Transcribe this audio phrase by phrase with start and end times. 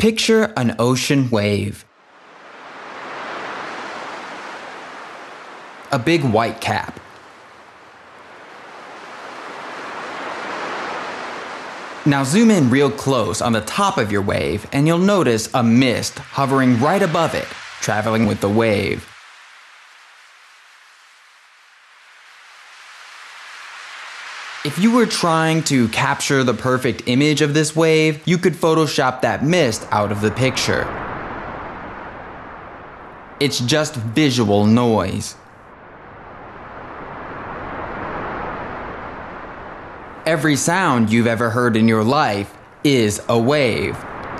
[0.00, 1.84] Picture an ocean wave.
[5.92, 6.98] A big white cap.
[12.06, 15.62] Now zoom in real close on the top of your wave and you'll notice a
[15.62, 17.44] mist hovering right above it,
[17.82, 19.06] traveling with the wave.
[24.70, 29.20] If you were trying to capture the perfect image of this wave, you could Photoshop
[29.22, 30.86] that mist out of the picture.
[33.40, 35.34] It's just visual noise.
[40.24, 43.96] Every sound you've ever heard in your life is a wave.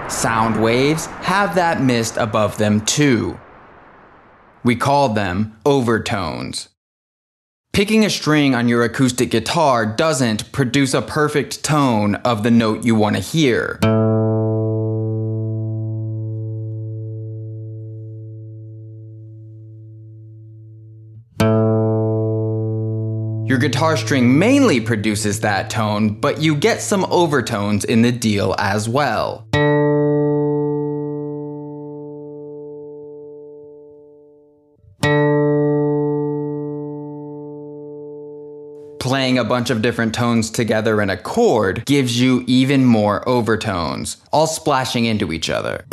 [0.09, 3.37] Sound waves have that mist above them too.
[4.63, 6.69] We call them overtones.
[7.81, 12.85] Picking a string on your acoustic guitar doesn't produce a perfect tone of the note
[12.85, 13.79] you want to hear.
[23.49, 28.55] Your guitar string mainly produces that tone, but you get some overtones in the deal
[28.59, 29.47] as well.
[39.11, 44.19] Playing a bunch of different tones together in a chord gives you even more overtones,
[44.31, 45.85] all splashing into each other.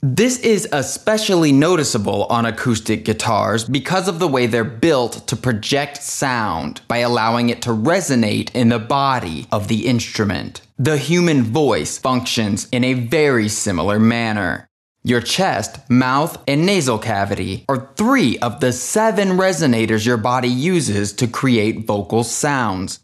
[0.00, 6.00] This is especially noticeable on acoustic guitars because of the way they're built to project
[6.04, 10.60] sound by allowing it to resonate in the body of the instrument.
[10.78, 14.68] The human voice functions in a very similar manner.
[15.02, 21.12] Your chest, mouth, and nasal cavity are three of the seven resonators your body uses
[21.14, 23.00] to create vocal sounds.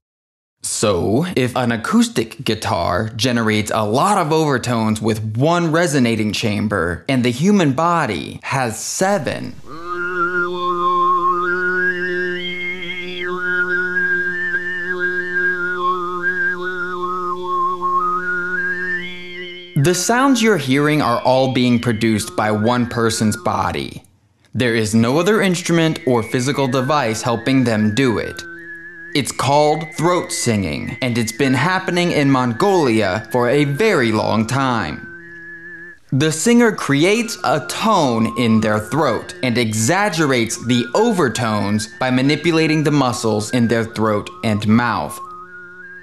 [0.64, 7.22] So, if an acoustic guitar generates a lot of overtones with one resonating chamber, and
[7.22, 9.54] the human body has seven,
[19.76, 24.02] the sounds you're hearing are all being produced by one person's body.
[24.54, 28.42] There is no other instrument or physical device helping them do it.
[29.14, 35.06] It's called throat singing, and it's been happening in Mongolia for a very long time.
[36.10, 42.90] The singer creates a tone in their throat and exaggerates the overtones by manipulating the
[42.90, 45.16] muscles in their throat and mouth.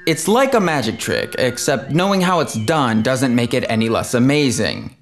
[0.07, 4.13] It's like a magic trick, except knowing how it's done doesn't make it any less
[4.13, 4.95] amazing.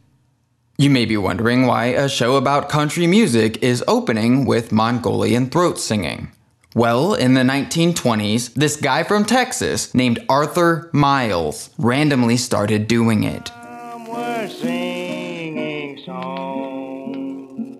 [0.79, 5.77] You may be wondering why a show about country music is opening with Mongolian throat
[5.77, 6.31] singing.
[6.75, 13.47] Well, in the 1920s, this guy from Texas named Arthur Miles randomly started doing it.
[13.47, 17.77] Some were singing songs,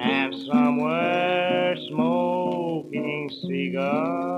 [0.00, 4.31] and some were smoking cigarettes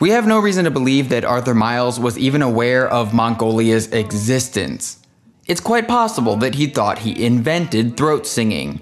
[0.00, 4.98] We have no reason to believe that Arthur Miles was even aware of Mongolia's existence.
[5.46, 8.80] It's quite possible that he thought he invented throat singing.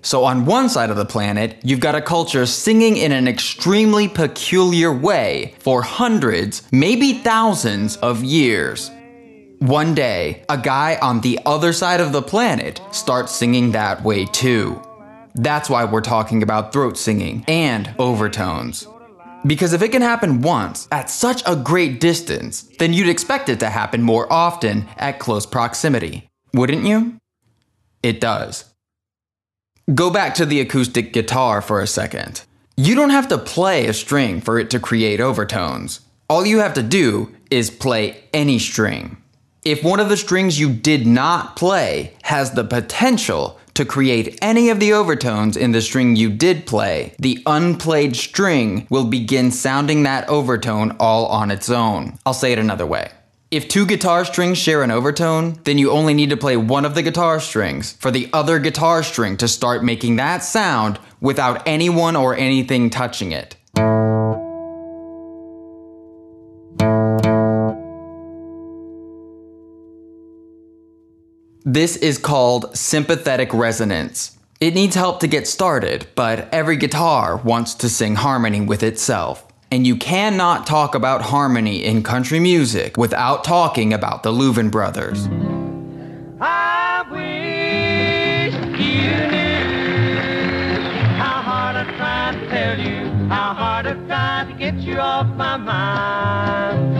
[0.00, 4.08] So, on one side of the planet, you've got a culture singing in an extremely
[4.08, 8.90] peculiar way for hundreds, maybe thousands of years.
[9.58, 14.24] One day, a guy on the other side of the planet starts singing that way
[14.24, 14.80] too.
[15.34, 18.88] That's why we're talking about throat singing and overtones.
[19.46, 23.60] Because if it can happen once at such a great distance, then you'd expect it
[23.60, 27.16] to happen more often at close proximity, wouldn't you?
[28.02, 28.72] It does.
[29.92, 32.42] Go back to the acoustic guitar for a second.
[32.76, 36.00] You don't have to play a string for it to create overtones.
[36.30, 39.16] All you have to do is play any string.
[39.64, 44.70] If one of the strings you did not play has the potential to create any
[44.70, 50.02] of the overtones in the string you did play, the unplayed string will begin sounding
[50.02, 52.18] that overtone all on its own.
[52.26, 53.10] I'll say it another way.
[53.50, 56.94] If two guitar strings share an overtone, then you only need to play one of
[56.94, 62.16] the guitar strings for the other guitar string to start making that sound without anyone
[62.16, 63.56] or anything touching it.
[71.64, 74.36] This is called sympathetic resonance.
[74.58, 79.46] It needs help to get started, but every guitar wants to sing harmony with itself.
[79.70, 85.26] And you cannot talk about harmony in country music without talking about the Louvin brothers.
[91.16, 95.28] How hard I tried to tell you, how hard I tried to get you off
[95.36, 96.91] my mind.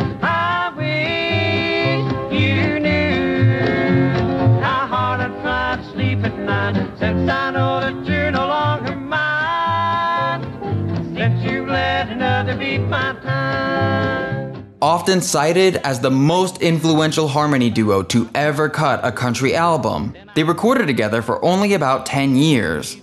[14.81, 20.43] Often cited as the most influential harmony duo to ever cut a country album, they
[20.43, 22.97] recorded together for only about 10 years.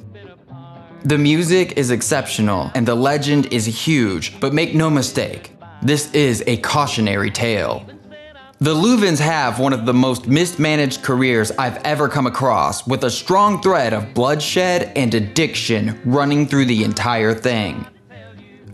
[1.03, 6.43] The music is exceptional and the legend is huge, but make no mistake, this is
[6.45, 7.85] a cautionary tale.
[8.59, 13.09] The Louvins have one of the most mismanaged careers I've ever come across, with a
[13.09, 17.87] strong thread of bloodshed and addiction running through the entire thing.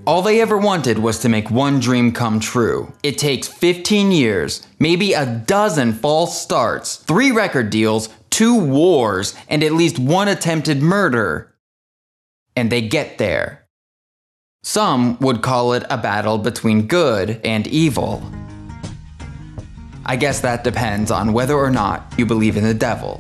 [0.08, 2.94] All they ever wanted was to make one dream come true.
[3.02, 9.64] It takes 15 years, maybe a dozen false starts, three record deals, two wars, and
[9.64, 11.56] at least one attempted murder.
[12.56, 13.68] And they get there.
[14.62, 18.24] Some would call it a battle between good and evil.
[20.06, 23.20] I guess that depends on whether or not you believe in the devil.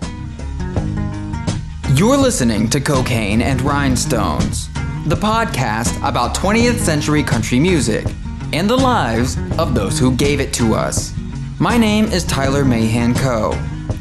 [1.95, 4.69] You're listening to Cocaine and Rhinestones,
[5.05, 8.07] the podcast about 20th century country music
[8.53, 11.13] and the lives of those who gave it to us.
[11.59, 13.51] My name is Tyler Mahan Coe.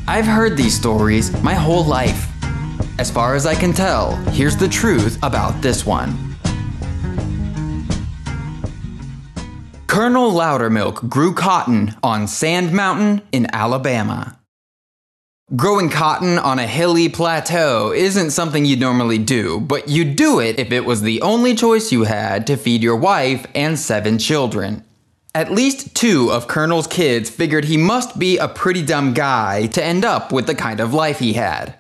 [0.09, 2.27] I've heard these stories my whole life.
[2.99, 6.17] As far as I can tell, here's the truth about this one.
[9.87, 14.39] Colonel Loudermilk grew cotton on Sand Mountain in Alabama.
[15.55, 20.59] Growing cotton on a hilly plateau isn't something you'd normally do, but you'd do it
[20.59, 24.83] if it was the only choice you had to feed your wife and seven children.
[25.35, 29.85] At least two of Colonel's kids figured he must be a pretty dumb guy to
[29.85, 31.75] end up with the kind of life he had.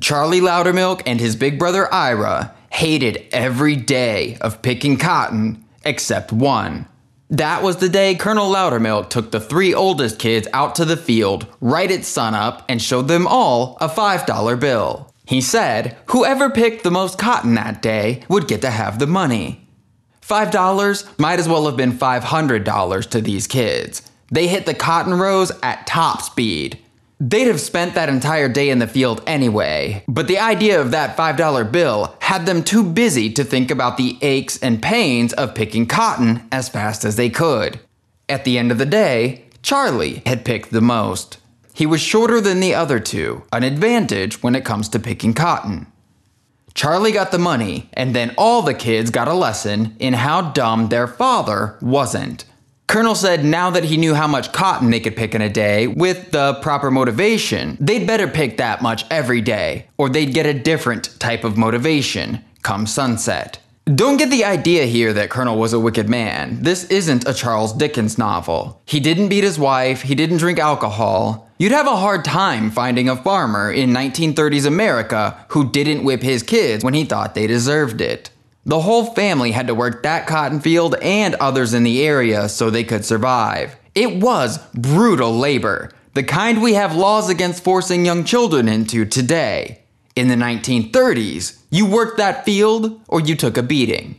[0.00, 6.86] Charlie Loudermilk and his big brother Ira hated every day of picking cotton except one.
[7.30, 11.46] That was the day Colonel Loudermilk took the three oldest kids out to the field
[11.60, 15.14] right at sunup and showed them all a $5 bill.
[15.26, 19.68] He said whoever picked the most cotton that day would get to have the money.
[20.22, 24.02] $5 might as well have been $500 to these kids.
[24.32, 26.80] They hit the cotton rows at top speed.
[27.22, 31.18] They'd have spent that entire day in the field anyway, but the idea of that
[31.18, 35.84] $5 bill had them too busy to think about the aches and pains of picking
[35.84, 37.78] cotton as fast as they could.
[38.26, 41.36] At the end of the day, Charlie had picked the most.
[41.74, 45.88] He was shorter than the other two, an advantage when it comes to picking cotton.
[46.72, 50.88] Charlie got the money, and then all the kids got a lesson in how dumb
[50.88, 52.46] their father wasn't.
[52.90, 55.86] Colonel said now that he knew how much cotton they could pick in a day,
[55.86, 60.52] with the proper motivation, they'd better pick that much every day, or they'd get a
[60.52, 63.60] different type of motivation come sunset.
[63.94, 66.64] Don't get the idea here that Colonel was a wicked man.
[66.64, 68.82] This isn't a Charles Dickens novel.
[68.86, 71.48] He didn't beat his wife, he didn't drink alcohol.
[71.60, 76.42] You'd have a hard time finding a farmer in 1930s America who didn't whip his
[76.42, 78.30] kids when he thought they deserved it.
[78.66, 82.68] The whole family had to work that cotton field and others in the area so
[82.68, 83.76] they could survive.
[83.94, 89.82] It was brutal labor, the kind we have laws against forcing young children into today.
[90.14, 94.16] In the 1930s, you worked that field or you took a beating.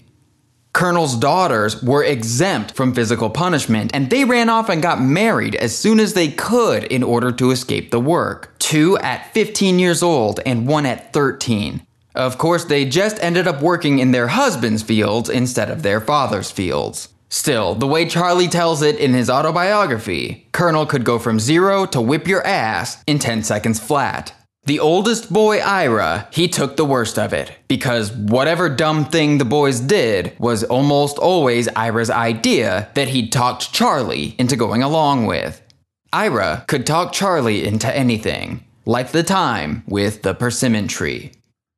[0.73, 5.77] Colonel's daughters were exempt from physical punishment and they ran off and got married as
[5.77, 8.55] soon as they could in order to escape the work.
[8.57, 11.85] Two at 15 years old and one at 13.
[12.15, 16.51] Of course, they just ended up working in their husband's fields instead of their father's
[16.51, 17.09] fields.
[17.29, 22.01] Still, the way Charlie tells it in his autobiography, Colonel could go from zero to
[22.01, 24.33] whip your ass in 10 seconds flat.
[24.65, 29.45] The oldest boy, Ira, he took the worst of it, because whatever dumb thing the
[29.45, 35.61] boys did was almost always Ira's idea that he'd talked Charlie into going along with.
[36.13, 41.31] Ira could talk Charlie into anything, like the time with the persimmon tree.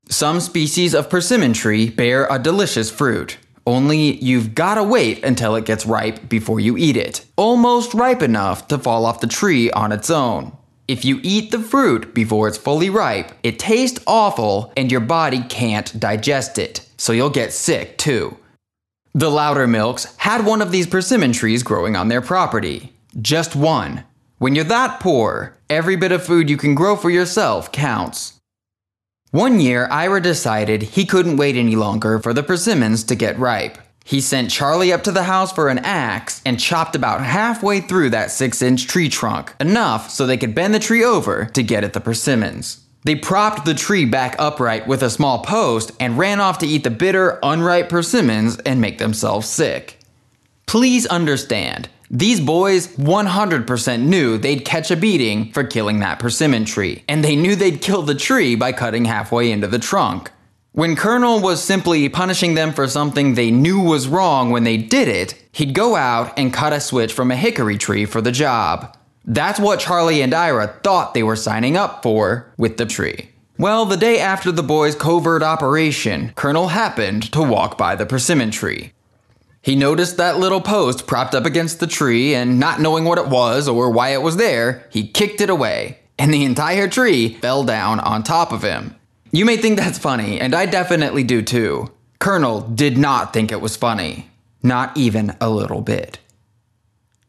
[0.10, 3.38] Some species of persimmon tree bear a delicious fruit.
[3.66, 7.26] Only you've gotta wait until it gets ripe before you eat it.
[7.38, 10.56] Almost ripe enough to fall off the tree on its own.
[10.88, 15.42] If you eat the fruit before it's fully ripe, it tastes awful and your body
[15.48, 18.38] can't digest it, so you'll get sick too.
[19.14, 22.94] The Loudermilks had one of these persimmon trees growing on their property.
[23.22, 24.04] Just one.
[24.40, 28.40] When you're that poor, every bit of food you can grow for yourself counts.
[29.34, 33.80] One year, Ira decided he couldn't wait any longer for the persimmons to get ripe.
[34.06, 38.12] He sent Charlie up to the house for an axe and chopped about halfway through
[38.12, 41.84] that 6 inch tree trunk, enough so they could bend the tree over to get
[41.84, 42.84] at the persimmons.
[43.06, 46.84] They propped the tree back upright with a small post and ran off to eat
[46.84, 49.98] the bitter, unripe persimmons and make themselves sick.
[50.68, 57.04] Please understand, these boys 100% knew they'd catch a beating for killing that persimmon tree,
[57.10, 60.30] and they knew they'd kill the tree by cutting halfway into the trunk.
[60.74, 65.08] When Colonel was simply punishing them for something they knew was wrong when they did
[65.08, 68.96] it, he'd go out and cut a switch from a hickory tree for the job.
[69.26, 73.32] That's what Charlie and Ira thought they were signing up for with the tree.
[73.58, 78.52] Well, the day after the boys' covert operation, Colonel happened to walk by the persimmon
[78.52, 78.93] tree.
[79.64, 83.30] He noticed that little post propped up against the tree, and not knowing what it
[83.30, 87.64] was or why it was there, he kicked it away, and the entire tree fell
[87.64, 88.94] down on top of him.
[89.32, 91.90] You may think that's funny, and I definitely do too.
[92.20, 94.30] Colonel did not think it was funny.
[94.62, 96.20] Not even a little bit.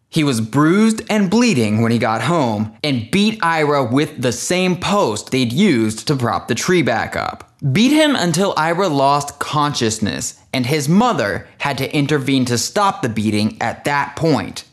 [0.08, 4.76] He was bruised and bleeding when he got home and beat Ira with the same
[4.76, 7.53] post they'd used to prop the tree back up.
[7.72, 13.08] Beat him until Ira lost consciousness, and his mother had to intervene to stop the
[13.08, 14.64] beating at that point.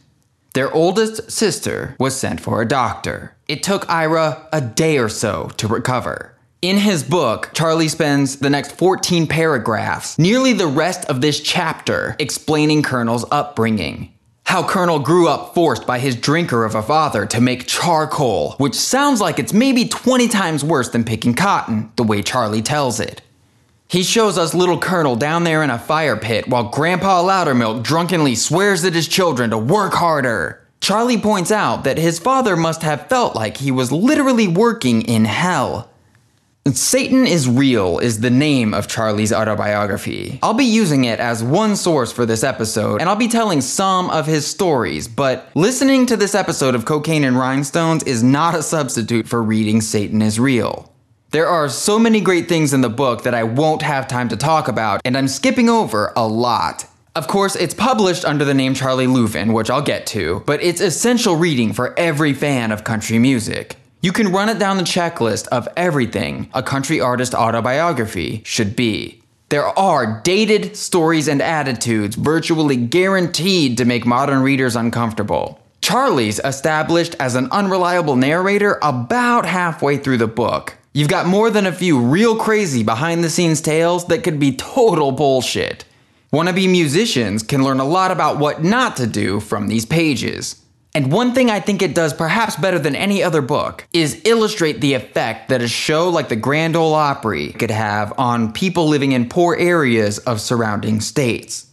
[0.55, 3.37] Their oldest sister was sent for a doctor.
[3.47, 6.35] It took Ira a day or so to recover.
[6.61, 12.17] In his book, Charlie spends the next 14 paragraphs, nearly the rest of this chapter,
[12.19, 14.10] explaining Colonel's upbringing.
[14.45, 18.75] How Colonel grew up forced by his drinker of a father to make charcoal, which
[18.75, 23.21] sounds like it's maybe 20 times worse than picking cotton, the way Charlie tells it.
[23.87, 28.35] He shows us little Colonel down there in a fire pit while Grandpa Loudermilk drunkenly
[28.35, 30.65] swears at his children to work harder.
[30.79, 35.25] Charlie points out that his father must have felt like he was literally working in
[35.25, 35.90] hell.
[36.67, 40.37] Satan is Real is the name of Charlie's autobiography.
[40.43, 44.11] I'll be using it as one source for this episode, and I'll be telling some
[44.11, 48.61] of his stories, but listening to this episode of Cocaine and Rhinestones is not a
[48.61, 50.93] substitute for reading Satan is Real.
[51.31, 54.37] There are so many great things in the book that I won't have time to
[54.37, 56.85] talk about, and I'm skipping over a lot.
[57.15, 60.79] Of course, it's published under the name Charlie Louvin, which I'll get to, but it's
[60.79, 63.77] essential reading for every fan of country music.
[64.03, 69.21] You can run it down the checklist of everything a country artist autobiography should be.
[69.49, 75.61] There are dated stories and attitudes virtually guaranteed to make modern readers uncomfortable.
[75.83, 80.77] Charlie's established as an unreliable narrator about halfway through the book.
[80.93, 84.55] You've got more than a few real crazy behind the scenes tales that could be
[84.55, 85.85] total bullshit.
[86.33, 90.55] Wannabe musicians can learn a lot about what not to do from these pages.
[90.93, 94.81] And one thing I think it does perhaps better than any other book is illustrate
[94.81, 99.13] the effect that a show like the Grand Ole Opry could have on people living
[99.13, 101.67] in poor areas of surrounding states.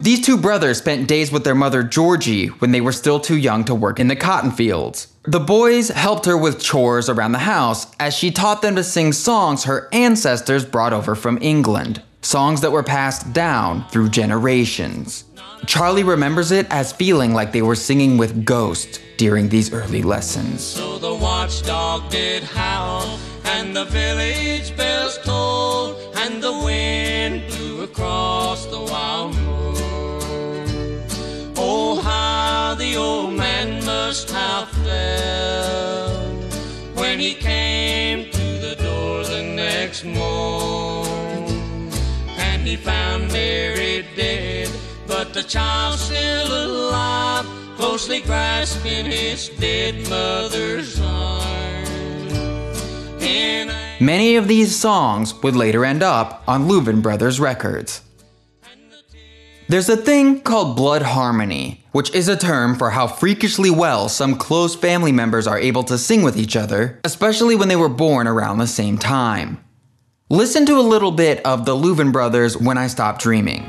[0.00, 3.64] These two brothers spent days with their mother Georgie when they were still too young
[3.64, 5.08] to work in the cotton fields.
[5.24, 9.12] The boys helped her with chores around the house as she taught them to sing
[9.12, 15.24] songs her ancestors brought over from England, songs that were passed down through generations.
[15.66, 20.62] Charlie remembers it as feeling like they were singing with ghosts during these early lessons.
[20.62, 28.66] So the watchdog did howl, and the village bells tolled, and the wind blew across
[28.66, 29.74] the wild moor.
[31.56, 36.54] Oh, how the old man must have felt
[36.94, 40.04] when he came to the door the next
[42.38, 42.99] and he found
[45.42, 51.50] child still alive, closely grasping his dead mother's arm.
[54.00, 58.00] Many of these songs would later end up on Louvin Brothers records.
[59.68, 64.36] There's a thing called blood harmony, which is a term for how freakishly well some
[64.36, 68.26] close family members are able to sing with each other, especially when they were born
[68.26, 69.62] around the same time.
[70.30, 73.62] Listen to a little bit of the Louvin Brothers' When I Stop Dreaming.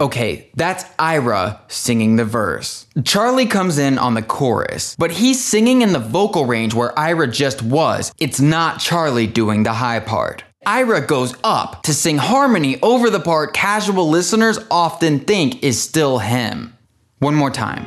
[0.00, 2.86] Okay, that's Ira singing the verse.
[3.04, 7.26] Charlie comes in on the chorus, but he's singing in the vocal range where Ira
[7.26, 8.10] just was.
[8.18, 10.42] It's not Charlie doing the high part.
[10.64, 16.18] Ira goes up to sing harmony over the part casual listeners often think is still
[16.18, 16.76] him.
[17.18, 17.84] One more time.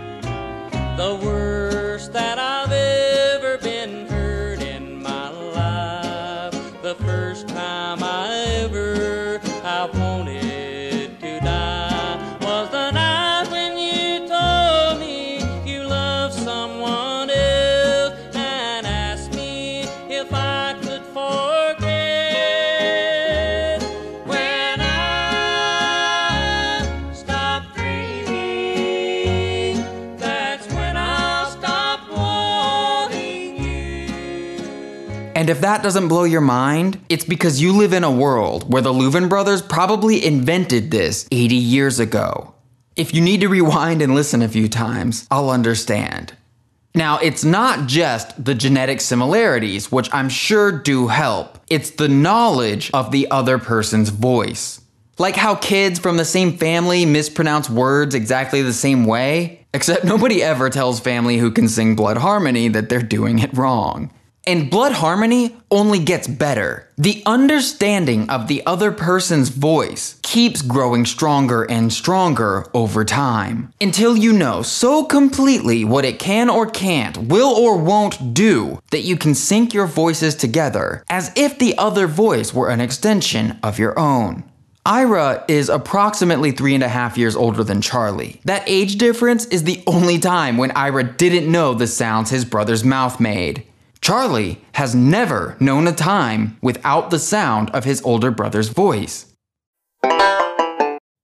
[35.43, 38.81] And if that doesn't blow your mind, it's because you live in a world where
[38.81, 42.53] the Louvin brothers probably invented this 80 years ago.
[42.95, 46.31] If you need to rewind and listen a few times, I'll understand.
[46.95, 52.89] Now, it's not just the genetic similarities, which I'm sure do help, it's the knowledge
[52.93, 54.79] of the other person's voice.
[55.17, 60.41] Like how kids from the same family mispronounce words exactly the same way, except nobody
[60.41, 64.09] ever tells family who can sing Blood Harmony that they're doing it wrong.
[64.45, 66.89] And Blood Harmony only gets better.
[66.97, 74.17] The understanding of the other person's voice keeps growing stronger and stronger over time until
[74.17, 79.15] you know so completely what it can or can't, will or won't do that you
[79.15, 83.97] can sync your voices together as if the other voice were an extension of your
[83.97, 84.43] own.
[84.85, 88.41] Ira is approximately three and a half years older than Charlie.
[88.43, 92.83] That age difference is the only time when Ira didn't know the sounds his brother's
[92.83, 93.65] mouth made.
[94.03, 99.33] Charlie has never known a time without the sound of his older brother's voice.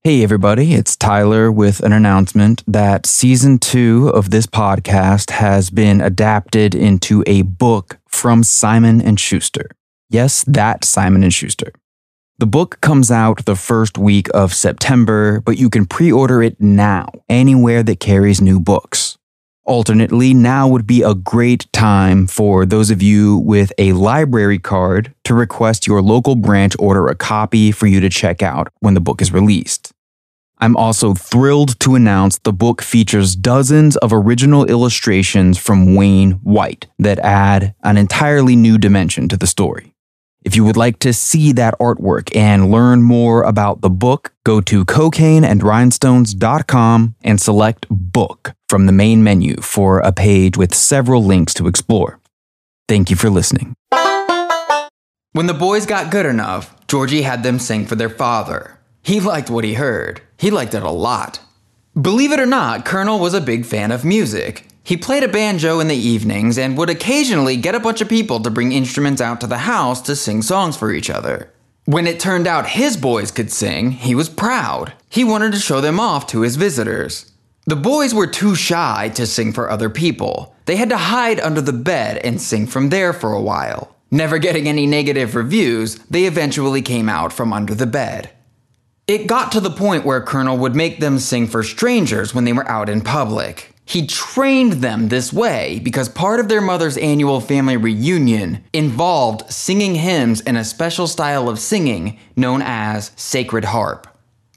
[0.01, 5.99] Hey, everybody, it's Tyler with an announcement that season two of this podcast has been
[5.99, 9.69] adapted into a book from Simon and Schuster.
[10.09, 11.73] Yes, that Simon and Schuster.
[12.37, 16.61] The book comes out the first week of September, but you can pre order it
[16.61, 19.18] now anywhere that carries new books.
[19.65, 25.13] Alternately, now would be a great time for those of you with a library card
[25.25, 29.01] to request your local branch order a copy for you to check out when the
[29.01, 29.91] book is released.
[30.57, 36.87] I'm also thrilled to announce the book features dozens of original illustrations from Wayne White
[36.97, 39.93] that add an entirely new dimension to the story.
[40.43, 44.61] If you would like to see that artwork and learn more about the book, go
[44.61, 51.53] to cocaineandrhinestones.com and select Book from the main menu for a page with several links
[51.55, 52.19] to explore.
[52.87, 53.73] Thank you for listening.
[55.33, 58.79] When the boys got good enough, Georgie had them sing for their father.
[59.03, 60.21] He liked what he heard.
[60.37, 61.39] He liked it a lot.
[61.99, 64.65] Believe it or not, Colonel was a big fan of music.
[64.83, 68.39] He played a banjo in the evenings and would occasionally get a bunch of people
[68.39, 71.51] to bring instruments out to the house to sing songs for each other.
[71.85, 74.93] When it turned out his boys could sing, he was proud.
[75.09, 77.28] He wanted to show them off to his visitors.
[77.69, 80.55] The boys were too shy to sing for other people.
[80.65, 83.95] They had to hide under the bed and sing from there for a while.
[84.09, 88.31] Never getting any negative reviews, they eventually came out from under the bed.
[89.05, 92.53] It got to the point where Colonel would make them sing for strangers when they
[92.53, 93.71] were out in public.
[93.85, 99.93] He trained them this way because part of their mother's annual family reunion involved singing
[99.93, 104.07] hymns in a special style of singing known as sacred harp.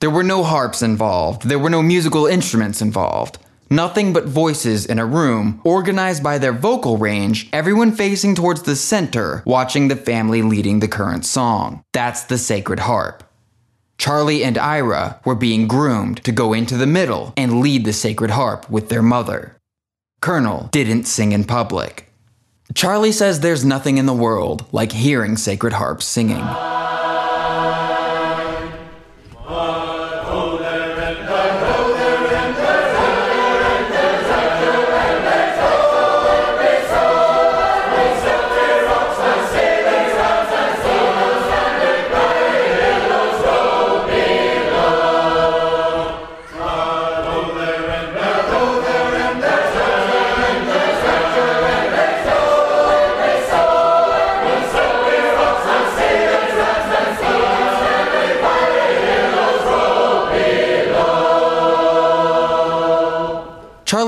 [0.03, 3.39] There were no harps involved, there were no musical instruments involved.
[3.71, 8.75] Nothing but voices in a room, organized by their vocal range, everyone facing towards the
[8.75, 11.85] center, watching the family leading the current song.
[11.93, 13.23] That's the sacred harp.
[13.97, 18.33] Charlie and Ira were being groomed to go into the middle and lead the sacred
[18.33, 19.57] harp with their mother.
[20.21, 22.13] Colonel didn't sing in public.
[22.75, 26.45] Charlie says there's nothing in the world like hearing sacred harps singing.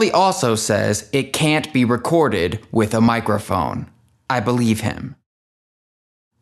[0.04, 3.90] Charlie also says it can't be recorded with a microphone.
[4.28, 5.16] I believe him.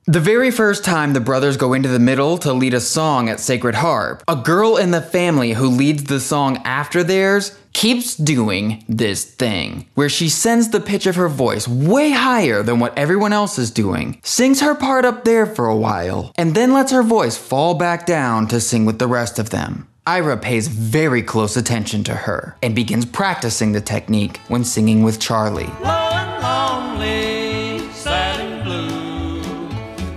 [0.07, 3.39] The very first time the brothers go into the middle to lead a song at
[3.39, 8.85] Sacred Harp, a girl in the family who leads the song after theirs keeps doing
[8.89, 13.33] this thing, where she sends the pitch of her voice way higher than what everyone
[13.33, 17.05] else is doing, sings her part up there for a while, and then lets her
[17.05, 19.87] voice fall back down to sing with the rest of them.
[20.05, 25.21] Ira pays very close attention to her and begins practicing the technique when singing with
[25.21, 25.71] Charlie.
[25.81, 29.43] Low and lonely, sad and blue,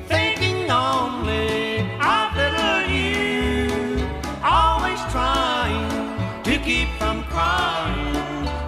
[0.07, 4.09] thinking only of little you,
[4.43, 8.15] always trying to keep from crying.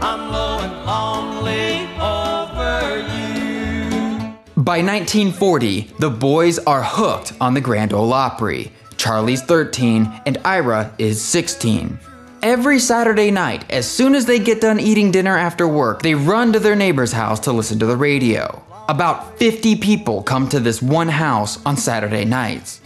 [0.04, 4.38] I'm low and lonely over you.
[4.56, 8.72] By 1940, the boys are hooked on the Grand Ole Opry.
[8.98, 12.00] Charlie's 13 and Ira is 16.
[12.44, 16.54] Every Saturday night, as soon as they get done eating dinner after work, they run
[16.54, 18.64] to their neighbor's house to listen to the radio.
[18.90, 22.82] About 50 people come to this one house on Saturday nights.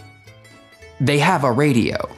[1.00, 2.08] They have a radio.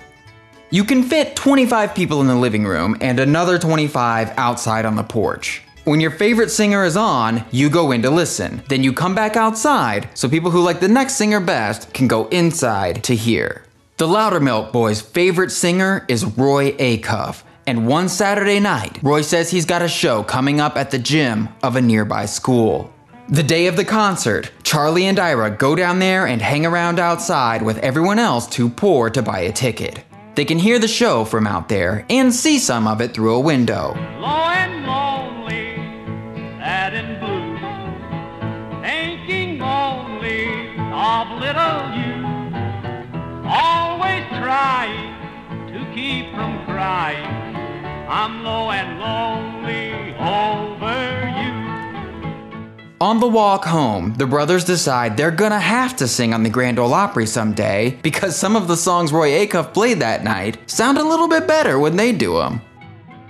[0.70, 5.02] You can fit 25 people in the living room and another 25 outside on the
[5.02, 5.62] porch.
[5.84, 8.62] When your favorite singer is on, you go in to listen.
[8.68, 12.26] Then you come back outside so people who like the next singer best can go
[12.28, 13.63] inside to hear.
[13.96, 19.66] The Loudermilk Boys' favorite singer is Roy Acuff, and one Saturday night, Roy says he's
[19.66, 22.92] got a show coming up at the gym of a nearby school.
[23.28, 27.62] The day of the concert, Charlie and Ira go down there and hang around outside
[27.62, 30.02] with everyone else too poor to buy a ticket.
[30.34, 33.40] They can hear the show from out there and see some of it through a
[33.40, 33.94] window.
[34.18, 34.63] Low
[45.94, 47.54] keep from crying.
[48.08, 51.54] I'm low and lonely over you.
[53.00, 56.80] On the walk home, the brothers decide they're gonna have to sing on the Grand
[56.80, 61.04] Ole Opry someday because some of the songs Roy Acuff played that night sound a
[61.04, 62.60] little bit better when they do them.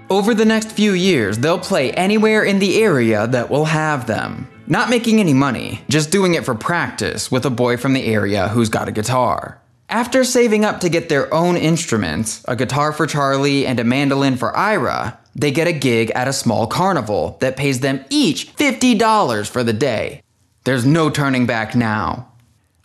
[0.08, 4.48] Over the next few years, they'll play anywhere in the area that will have them.
[4.66, 8.48] Not making any money, just doing it for practice with a boy from the area
[8.48, 9.60] who's got a guitar.
[9.88, 14.36] After saving up to get their own instruments, a guitar for Charlie and a mandolin
[14.36, 19.48] for Ira, they get a gig at a small carnival that pays them each $50
[19.48, 20.22] for the day.
[20.64, 22.30] There's no turning back now.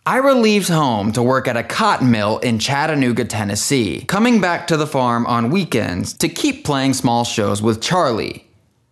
[0.04, 4.76] Ira leaves home to work at a cotton mill in Chattanooga, Tennessee, coming back to
[4.76, 8.46] the farm on weekends to keep playing small shows with Charlie.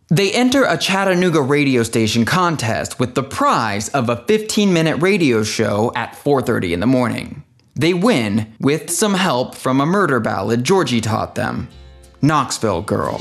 [0.08, 5.92] They enter a Chattanooga radio station contest with the prize of a 15-minute radio show
[5.94, 7.42] at 4:30 in the morning.
[7.78, 11.68] They win with some help from a murder ballad Georgie taught them.
[12.20, 13.18] Knoxville Girl.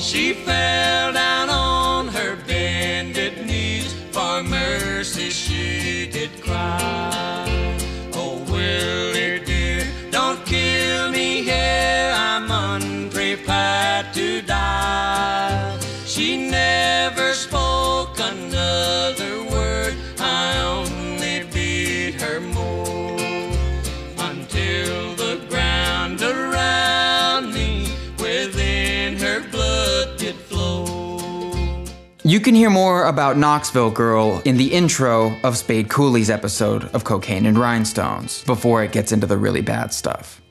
[32.28, 37.06] You can hear more about Knoxville Girl in the intro of Spade Cooley's episode of
[37.06, 40.42] Cocaine and Rhinestones before it gets into the really bad stuff.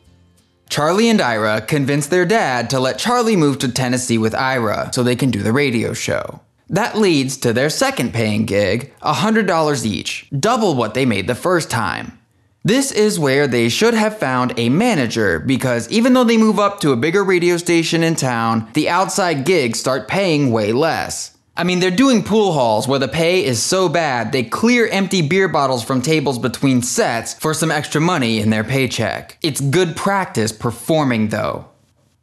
[0.71, 5.03] Charlie and Ira convince their dad to let Charlie move to Tennessee with Ira so
[5.03, 6.41] they can do the radio show.
[6.71, 11.71] That leads to their second paying gig, $100 each, double what they made the first
[11.71, 12.19] time.
[12.65, 16.81] This is where they should have found a manager because even though they move up
[16.81, 21.36] to a bigger radio station in town, the outside gigs start paying way less.
[21.59, 25.23] I mean, they're doing pool halls where the pay is so bad they clear empty
[25.23, 29.39] beer bottles from tables between sets for some extra money in their paycheck.
[29.43, 31.67] It's good practice performing though.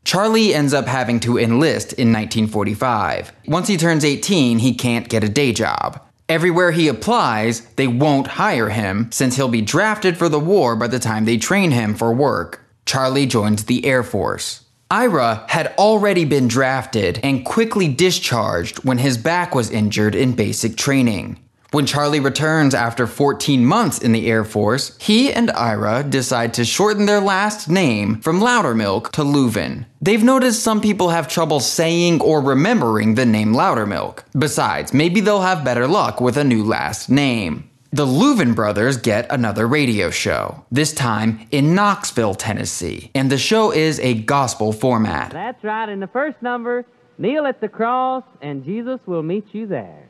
[0.05, 3.31] Charlie ends up having to enlist in 1945.
[3.47, 5.99] Once he turns 18, he can't get a day job.
[6.29, 10.87] Everywhere he applies, they won't hire him since he'll be drafted for the war by
[10.87, 12.61] the time they train him for work.
[12.85, 14.62] Charlie joins the Air Force.
[14.91, 20.75] Ira had already been drafted and quickly discharged when his back was injured in basic
[20.77, 21.39] training.
[21.71, 26.65] When Charlie returns after 14 months in the Air Force, he and Ira decide to
[26.65, 29.87] shorten their last name from Loudermilk to Louvin.
[29.99, 34.19] They've noticed some people have trouble saying or remembering the name Loudermilk.
[34.37, 37.67] Besides, maybe they'll have better luck with a new last name.
[37.93, 43.71] The Louvin brothers get another radio show, this time in Knoxville, Tennessee, and the show
[43.71, 45.29] is a gospel format.
[45.29, 45.87] That's right.
[45.87, 46.87] In the first number,
[47.19, 50.09] kneel at the cross and Jesus will meet you there.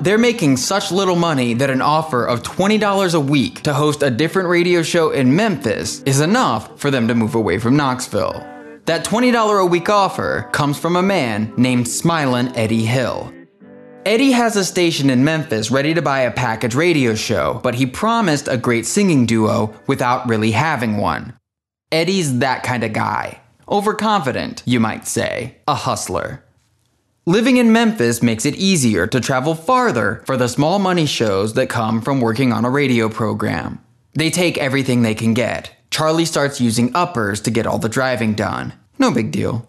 [0.00, 4.10] They're making such little money that an offer of $20 a week to host a
[4.10, 8.46] different radio show in Memphis is enough for them to move away from Knoxville.
[8.84, 13.32] That $20 a week offer comes from a man named Smilin' Eddie Hill.
[14.06, 17.84] Eddie has a station in Memphis ready to buy a package radio show, but he
[17.84, 21.36] promised a great singing duo without really having one.
[21.90, 23.40] Eddie's that kind of guy.
[23.68, 25.58] Overconfident, you might say.
[25.66, 26.44] A hustler.
[27.28, 31.68] Living in Memphis makes it easier to travel farther for the small money shows that
[31.68, 33.84] come from working on a radio program.
[34.14, 35.70] They take everything they can get.
[35.90, 38.72] Charlie starts using uppers to get all the driving done.
[38.98, 39.68] No big deal.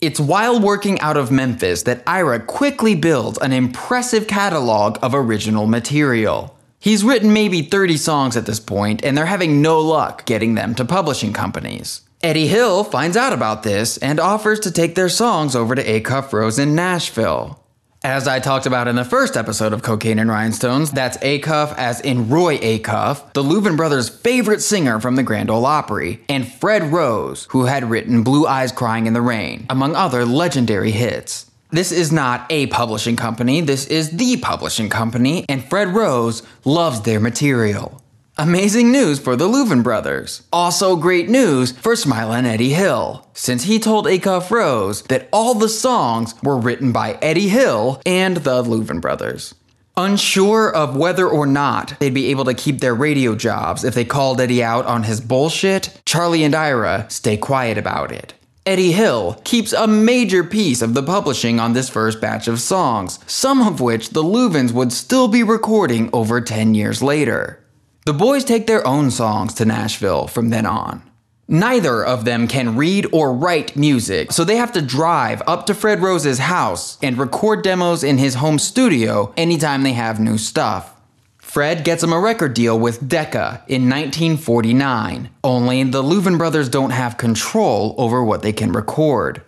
[0.00, 5.66] It's while working out of Memphis that Ira quickly builds an impressive catalog of original
[5.66, 6.56] material.
[6.78, 10.76] He's written maybe 30 songs at this point, and they're having no luck getting them
[10.76, 12.02] to publishing companies.
[12.22, 16.32] Eddie Hill finds out about this and offers to take their songs over to Acuff
[16.32, 17.62] Rose in Nashville.
[18.02, 22.00] As I talked about in the first episode of Cocaine and Rhinestones, that's Acuff as
[22.00, 26.84] in Roy Acuff, the Louvin brothers' favorite singer from the Grand Ole Opry, and Fred
[26.84, 31.50] Rose, who had written Blue Eyes Crying in the Rain, among other legendary hits.
[31.70, 37.02] This is not a publishing company, this is the publishing company, and Fred Rose loves
[37.02, 38.00] their material.
[38.38, 40.42] Amazing news for the Louvin brothers.
[40.52, 45.70] Also great news for Smilin' Eddie Hill, since he told Acuff Rose that all the
[45.70, 49.54] songs were written by Eddie Hill and the Louvin brothers.
[49.96, 54.04] Unsure of whether or not they'd be able to keep their radio jobs if they
[54.04, 58.34] called Eddie out on his bullshit, Charlie and Ira stay quiet about it.
[58.66, 63.18] Eddie Hill keeps a major piece of the publishing on this first batch of songs,
[63.26, 67.62] some of which the Louvins would still be recording over 10 years later.
[68.06, 71.02] The boys take their own songs to Nashville from then on.
[71.48, 75.74] Neither of them can read or write music, so they have to drive up to
[75.74, 80.94] Fred Rose's house and record demos in his home studio anytime they have new stuff.
[81.38, 86.90] Fred gets him a record deal with Decca in 1949, only the Louvin brothers don't
[86.90, 89.42] have control over what they can record.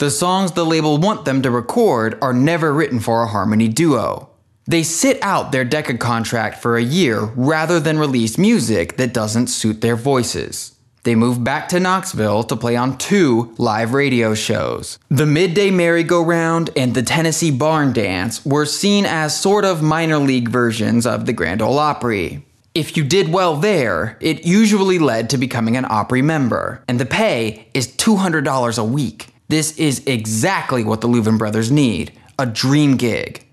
[0.00, 4.29] The songs the label want them to record are never written for a harmony duo.
[4.70, 9.48] They sit out their Decca contract for a year rather than release music that doesn't
[9.48, 10.76] suit their voices.
[11.02, 15.00] They move back to Knoxville to play on two live radio shows.
[15.08, 20.50] The Midday Merry-Go-Round and the Tennessee Barn Dance were seen as sort of minor league
[20.50, 22.46] versions of the Grand Ole Opry.
[22.72, 27.06] If you did well there, it usually led to becoming an Opry member, and the
[27.06, 29.34] pay is $200 a week.
[29.48, 33.44] This is exactly what the Louvin brothers need a dream gig.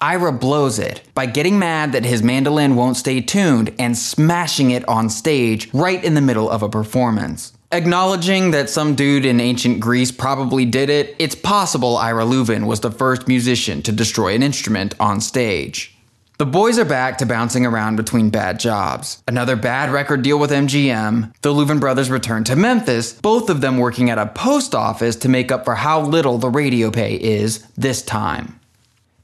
[0.00, 4.86] Ira blows it by getting mad that his mandolin won't stay tuned and smashing it
[4.88, 7.54] on stage right in the middle of a performance.
[7.72, 12.80] Acknowledging that some dude in ancient Greece probably did it, it's possible Ira Louvin was
[12.80, 15.96] the first musician to destroy an instrument on stage.
[16.38, 19.22] The boys are back to bouncing around between bad jobs.
[19.26, 21.32] Another bad record deal with MGM.
[21.40, 25.30] The Louvin brothers return to Memphis, both of them working at a post office to
[25.30, 28.60] make up for how little the radio pay is this time.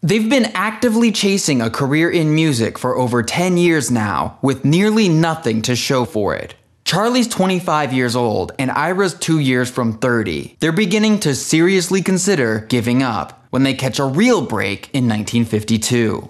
[0.04, 5.08] They've been actively chasing a career in music for over 10 years now, with nearly
[5.08, 6.56] nothing to show for it.
[6.84, 10.56] Charlie's 25 years old, and Ira's 2 years from 30.
[10.58, 16.28] They're beginning to seriously consider giving up when they catch a real break in 1952.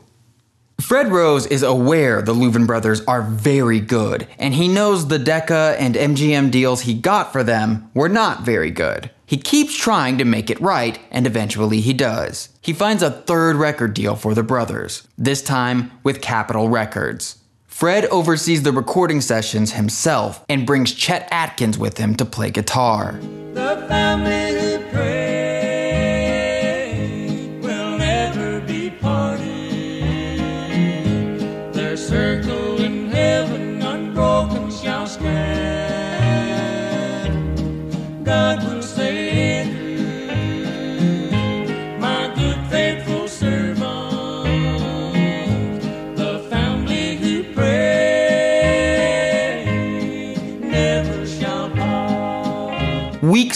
[0.78, 5.76] Fred Rose is aware the Louvin brothers are very good, and he knows the Decca
[5.78, 9.10] and MGM deals he got for them were not very good.
[9.24, 12.50] He keeps trying to make it right, and eventually he does.
[12.62, 17.38] He finds a third record deal for the brothers, this time with Capitol Records.
[17.66, 23.18] Fred oversees the recording sessions himself and brings Chet Atkins with him to play guitar.
[23.54, 23.82] The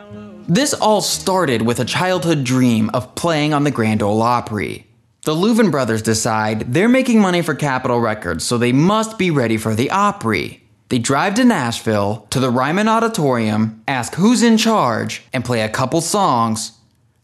[0.47, 4.85] This all started with a childhood dream of playing on the Grand Ole Opry.
[5.23, 9.57] The Louvin brothers decide they're making money for Capitol Records, so they must be ready
[9.57, 10.61] for the Opry.
[10.89, 15.69] They drive to Nashville, to the Ryman Auditorium, ask who's in charge, and play a
[15.69, 16.73] couple songs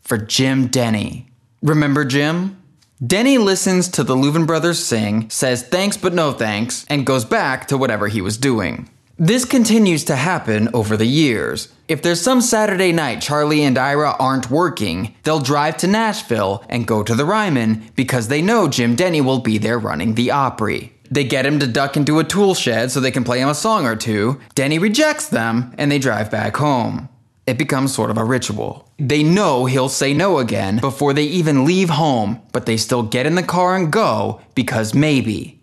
[0.02, 1.28] for Jim Denny.
[1.62, 2.58] Remember Jim?
[3.06, 7.68] Denny listens to the Louvin brothers sing, says thanks but no thanks, and goes back
[7.68, 8.90] to whatever he was doing.
[9.18, 11.72] This continues to happen over the years.
[11.88, 16.88] If there's some Saturday night Charlie and Ira aren't working, they'll drive to Nashville and
[16.88, 20.94] go to the Ryman because they know Jim Denny will be there running the Opry.
[21.12, 23.54] They get him to duck into a tool shed so they can play him a
[23.54, 24.40] song or two.
[24.56, 27.10] Denny rejects them and they drive back home.
[27.46, 28.90] It becomes sort of a ritual.
[28.98, 33.26] They know he'll say no again before they even leave home, but they still get
[33.26, 35.62] in the car and go because maybe,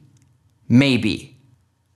[0.68, 1.38] maybe.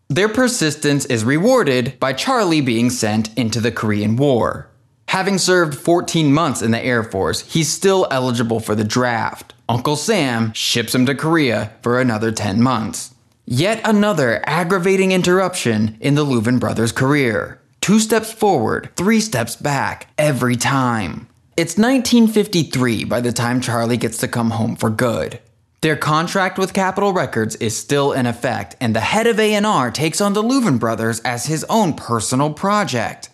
[0.08, 4.70] Their persistence is rewarded by Charlie being sent into the Korean War.
[5.08, 9.52] Having served 14 months in the Air Force, he's still eligible for the draft.
[9.68, 13.11] Uncle Sam ships him to Korea for another 10 months.
[13.44, 17.60] Yet another aggravating interruption in the Louvin brothers' career.
[17.80, 21.26] Two steps forward, three steps back, every time.
[21.56, 25.40] It's 1953 by the time Charlie gets to come home for good.
[25.80, 30.20] Their contract with Capitol Records is still in effect, and the head of A&R takes
[30.20, 33.28] on the Louvin brothers as his own personal project.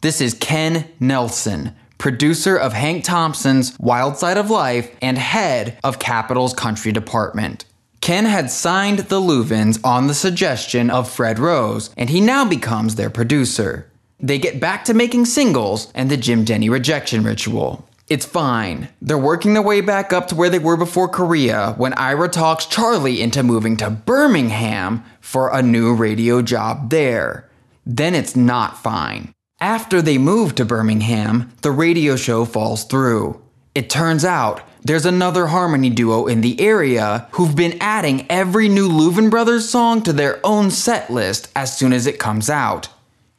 [0.00, 5.98] This is Ken Nelson, producer of Hank Thompson's Wild Side of Life and head of
[5.98, 7.66] Capitol's country department.
[8.04, 12.96] Ken had signed the Louvins on the suggestion of Fred Rose, and he now becomes
[12.96, 13.90] their producer.
[14.20, 17.88] They get back to making singles and the Jim Denny rejection ritual.
[18.10, 18.90] It's fine.
[19.00, 22.66] They're working their way back up to where they were before Korea when Ira talks
[22.66, 27.48] Charlie into moving to Birmingham for a new radio job there.
[27.86, 29.32] Then it's not fine.
[29.62, 33.40] After they move to Birmingham, the radio show falls through.
[33.74, 38.86] It turns out there's another harmony duo in the area who've been adding every new
[38.88, 42.88] Louvin Brothers song to their own set list as soon as it comes out.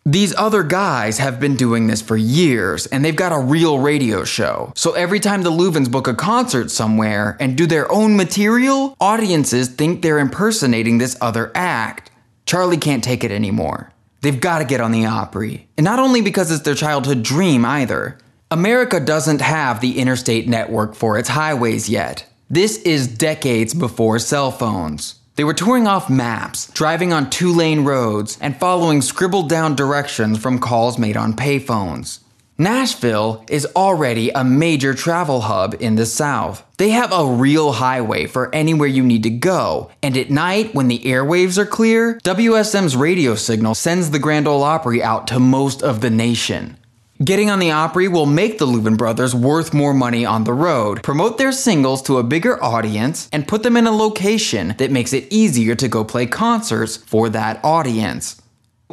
[0.07, 4.23] These other guys have been doing this for years and they've got a real radio
[4.23, 4.71] show.
[4.75, 9.67] So every time the Louvins book a concert somewhere and do their own material, audiences
[9.67, 12.11] think they're impersonating this other act.
[12.45, 13.91] Charlie can't take it anymore.
[14.21, 15.67] They've got to get on the Opry.
[15.77, 18.17] And not only because it's their childhood dream either.
[18.55, 22.25] America doesn't have the interstate network for its highways yet.
[22.49, 25.15] This is decades before cell phones.
[25.35, 30.37] They were touring off maps, driving on two lane roads, and following scribbled down directions
[30.37, 32.19] from calls made on payphones.
[32.57, 36.63] Nashville is already a major travel hub in the South.
[36.77, 40.87] They have a real highway for anywhere you need to go, and at night, when
[40.87, 45.83] the airwaves are clear, WSM's radio signal sends the Grand Ole Opry out to most
[45.83, 46.77] of the nation.
[47.23, 51.01] Getting on the Opry will make the Louvin brothers worth more money on the road,
[51.01, 55.13] promote their singles to a bigger audience, and put them in a location that makes
[55.13, 58.41] it easier to go play concerts for that audience.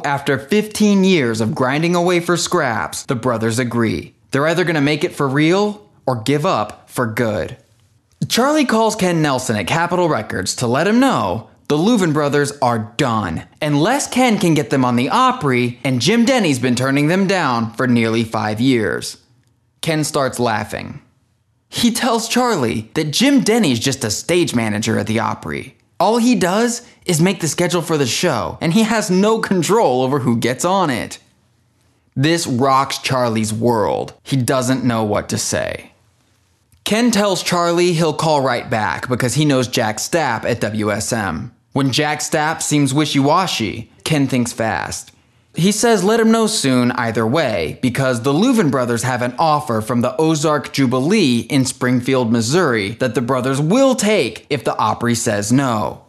[0.05, 4.15] After 15 years of grinding away for scraps, the brothers agree.
[4.31, 7.57] They're either going to make it for real or give up for good.
[8.29, 12.93] Charlie calls Ken Nelson at Capitol Records to let him know the Louvin brothers are
[12.97, 13.47] done.
[13.59, 17.73] Unless Ken can get them on the Opry, and Jim Denny's been turning them down
[17.73, 19.17] for nearly five years.
[19.81, 21.01] Ken starts laughing.
[21.69, 25.75] He tells Charlie that Jim Denny's just a stage manager at the Opry.
[25.99, 30.03] All he does is make the schedule for the show, and he has no control
[30.03, 31.17] over who gets on it.
[32.15, 34.13] This rocks Charlie's world.
[34.21, 35.91] He doesn't know what to say.
[36.83, 41.49] Ken tells Charlie he'll call right back because he knows Jack Stapp at WSM.
[41.73, 45.11] When Jack Stapp seems wishy washy, Ken thinks fast.
[45.55, 49.81] He says let him know soon either way because the Louvin brothers have an offer
[49.81, 55.15] from the Ozark Jubilee in Springfield, Missouri that the brothers will take if the Opry
[55.15, 56.05] says no.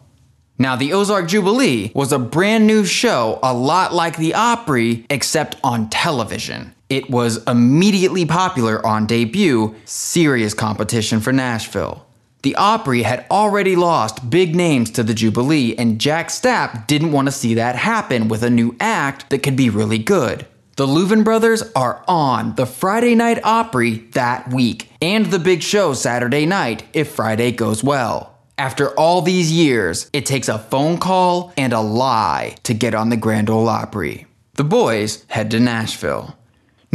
[0.59, 5.57] Now, the Ozark Jubilee was a brand new show, a lot like the Opry, except
[5.63, 6.75] on television.
[6.89, 12.04] It was immediately popular on debut, serious competition for Nashville.
[12.45, 17.27] The Opry had already lost big names to the Jubilee, and Jack Stapp didn't want
[17.27, 20.45] to see that happen with a new act that could be really good.
[20.75, 25.95] The Louvin brothers are on the Friday Night Opry that week, and the big show
[25.95, 28.37] Saturday night if Friday goes well.
[28.59, 33.09] After all these years, it takes a phone call and a lie to get on
[33.09, 34.27] the Grand Ole Opry.
[34.53, 36.37] The boys head to Nashville.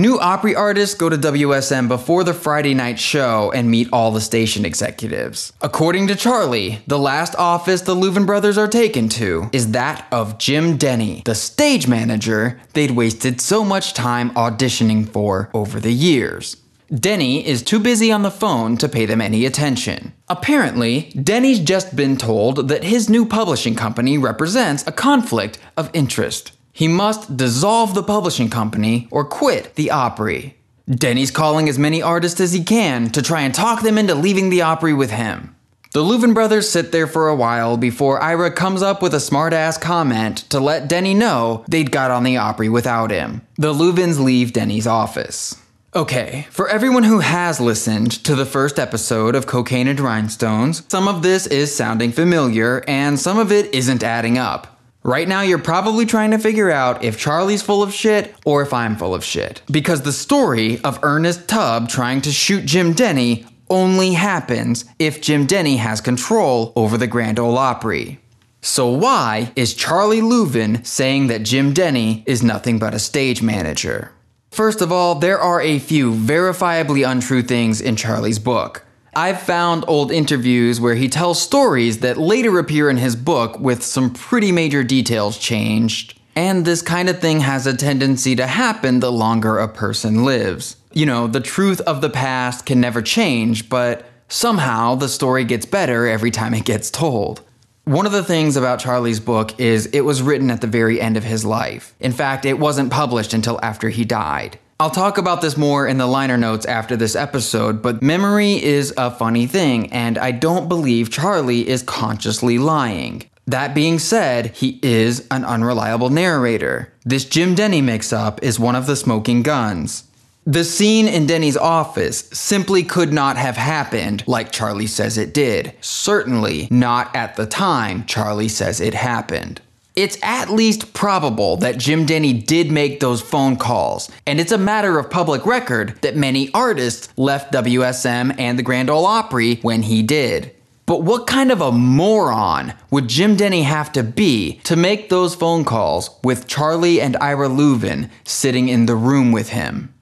[0.01, 4.20] New Opry artists go to WSM before the Friday night show and meet all the
[4.22, 5.53] station executives.
[5.61, 10.38] According to Charlie, the last office the Louvin brothers are taken to is that of
[10.38, 16.57] Jim Denny, the stage manager they'd wasted so much time auditioning for over the years.
[16.88, 20.14] Denny is too busy on the phone to pay them any attention.
[20.30, 26.53] Apparently, Denny's just been told that his new publishing company represents a conflict of interest.
[26.81, 30.57] He must dissolve the publishing company or quit the Opry.
[30.89, 34.49] Denny's calling as many artists as he can to try and talk them into leaving
[34.49, 35.55] the Opry with him.
[35.93, 39.76] The Louvin brothers sit there for a while before Ira comes up with a smart-ass
[39.76, 43.43] comment to let Denny know they'd got on the Opry without him.
[43.57, 45.61] The Louvins leave Denny's office.
[45.95, 51.09] Okay, for everyone who has listened to the first episode of Cocaine and Rhinestones, some
[51.09, 54.80] of this is sounding familiar and some of it isn't adding up.
[55.03, 58.74] Right now, you're probably trying to figure out if Charlie's full of shit or if
[58.74, 59.62] I'm full of shit.
[59.70, 65.46] Because the story of Ernest Tubb trying to shoot Jim Denny only happens if Jim
[65.46, 68.20] Denny has control over the Grand Ole Opry.
[68.61, 74.12] So, why is Charlie Louvin saying that Jim Denny is nothing but a stage manager?
[74.51, 78.84] First of all, there are a few verifiably untrue things in Charlie's book.
[79.14, 83.82] I've found old interviews where he tells stories that later appear in his book with
[83.82, 86.18] some pretty major details changed.
[86.36, 90.76] And this kind of thing has a tendency to happen the longer a person lives.
[90.92, 95.66] You know, the truth of the past can never change, but somehow the story gets
[95.66, 97.42] better every time it gets told.
[97.84, 101.16] One of the things about Charlie's book is it was written at the very end
[101.16, 101.94] of his life.
[101.98, 104.58] In fact, it wasn't published until after he died.
[104.81, 108.95] I'll talk about this more in the liner notes after this episode, but memory is
[108.97, 113.28] a funny thing, and I don't believe Charlie is consciously lying.
[113.47, 116.95] That being said, he is an unreliable narrator.
[117.05, 120.05] This Jim Denny mix up is one of the smoking guns.
[120.47, 125.74] The scene in Denny's office simply could not have happened like Charlie says it did.
[125.83, 129.61] Certainly not at the time Charlie says it happened.
[130.01, 134.57] It's at least probable that Jim Denny did make those phone calls, and it's a
[134.57, 139.82] matter of public record that many artists left WSM and the Grand Ole Opry when
[139.82, 140.57] he did.
[140.86, 145.34] But what kind of a moron would Jim Denny have to be to make those
[145.34, 149.92] phone calls with Charlie and Ira Louvin sitting in the room with him?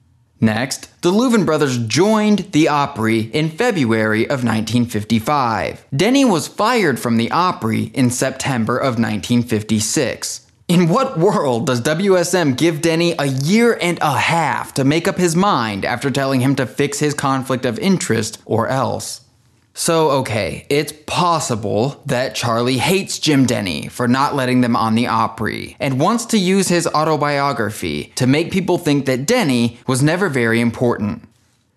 [0.41, 5.84] Next, the Louvin brothers joined the Opry in February of 1955.
[5.95, 10.47] Denny was fired from the Opry in September of 1956.
[10.68, 15.16] In what world does WSM give Denny a year and a half to make up
[15.16, 19.22] his mind after telling him to fix his conflict of interest or else?
[19.81, 25.07] So, okay, it's possible that Charlie hates Jim Denny for not letting them on the
[25.07, 30.29] Opry and wants to use his autobiography to make people think that Denny was never
[30.29, 31.29] very important.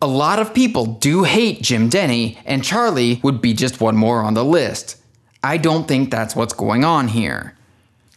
[0.01, 4.23] A lot of people do hate Jim Denny, and Charlie would be just one more
[4.23, 4.97] on the list.
[5.43, 7.55] I don't think that's what's going on here.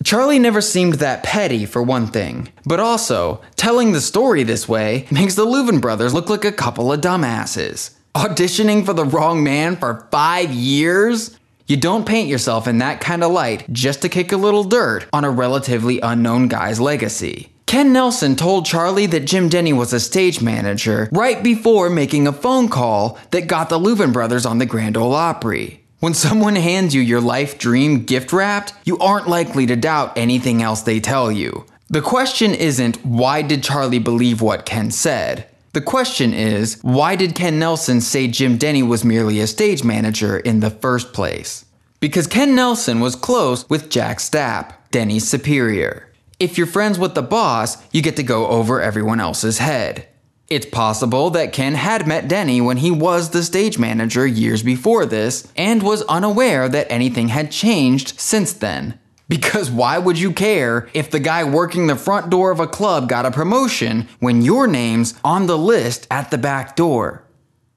[0.02, 5.06] Charlie never seemed that petty, for one thing, but also, telling the story this way
[5.10, 7.90] makes the Louvin brothers look like a couple of dumbasses.
[8.14, 11.36] Auditioning for the wrong man for five years?
[11.66, 15.06] You don't paint yourself in that kind of light just to kick a little dirt
[15.12, 17.50] on a relatively unknown guy's legacy.
[17.66, 22.32] Ken Nelson told Charlie that Jim Denny was a stage manager right before making a
[22.32, 25.82] phone call that got the Louvin brothers on the Grand Ole Opry.
[25.98, 30.62] When someone hands you your life dream gift wrapped, you aren't likely to doubt anything
[30.62, 31.66] else they tell you.
[31.88, 35.48] The question isn't why did Charlie believe what Ken said?
[35.74, 40.38] The question is, why did Ken Nelson say Jim Denny was merely a stage manager
[40.38, 41.64] in the first place?
[41.98, 46.12] Because Ken Nelson was close with Jack Stapp, Denny's superior.
[46.38, 50.06] If you're friends with the boss, you get to go over everyone else's head.
[50.46, 55.06] It's possible that Ken had met Denny when he was the stage manager years before
[55.06, 59.00] this and was unaware that anything had changed since then.
[59.28, 63.08] Because why would you care if the guy working the front door of a club
[63.08, 67.24] got a promotion when your name's on the list at the back door?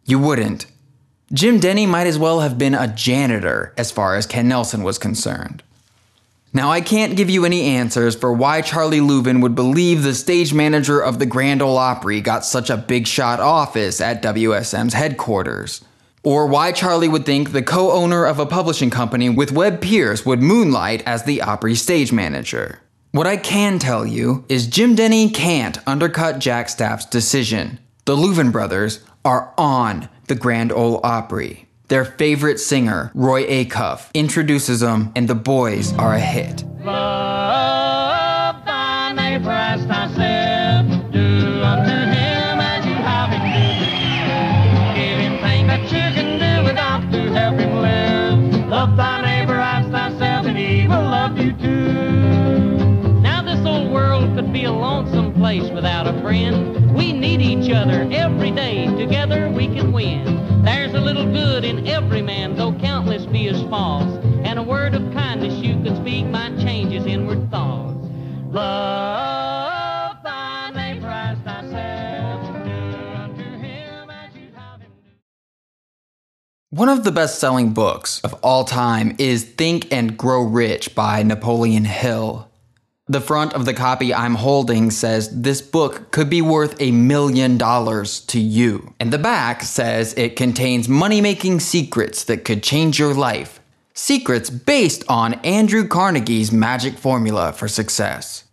[0.06, 0.66] You wouldn't.
[1.32, 4.98] Jim Denny might as well have been a janitor as far as Ken Nelson was
[4.98, 5.64] concerned.
[6.54, 10.54] Now, I can't give you any answers for why Charlie Louvin would believe the stage
[10.54, 15.84] manager of the Grand Ole Opry got such a big shot office at WSM's headquarters.
[16.28, 20.26] Or why Charlie would think the co owner of a publishing company with Webb Pierce
[20.26, 22.82] would moonlight as the Opry stage manager.
[23.14, 27.80] What I can tell you is Jim Denny can't undercut Jack Stapp's decision.
[28.04, 31.70] The Louvin brothers are on the Grand Ole Opry.
[31.88, 36.66] Their favorite singer, Roy Acuff, introduces them, and the boys are a hit.
[36.84, 37.17] Love
[61.98, 64.24] every man, though countless be his faults.
[64.44, 68.08] And a word of kindness you speak might change his inward thoughts.
[68.52, 69.38] Love.
[76.70, 81.24] One of the best selling books of all time is Think and Grow Rich by
[81.24, 82.52] Napoleon Hill.
[83.10, 87.58] The front of the copy I'm holding says this book could be worth a million
[87.58, 88.94] dollars to you.
[89.00, 93.62] And the back says it contains money making secrets that could change your life.
[93.94, 98.44] Secrets based on Andrew Carnegie's magic formula for success.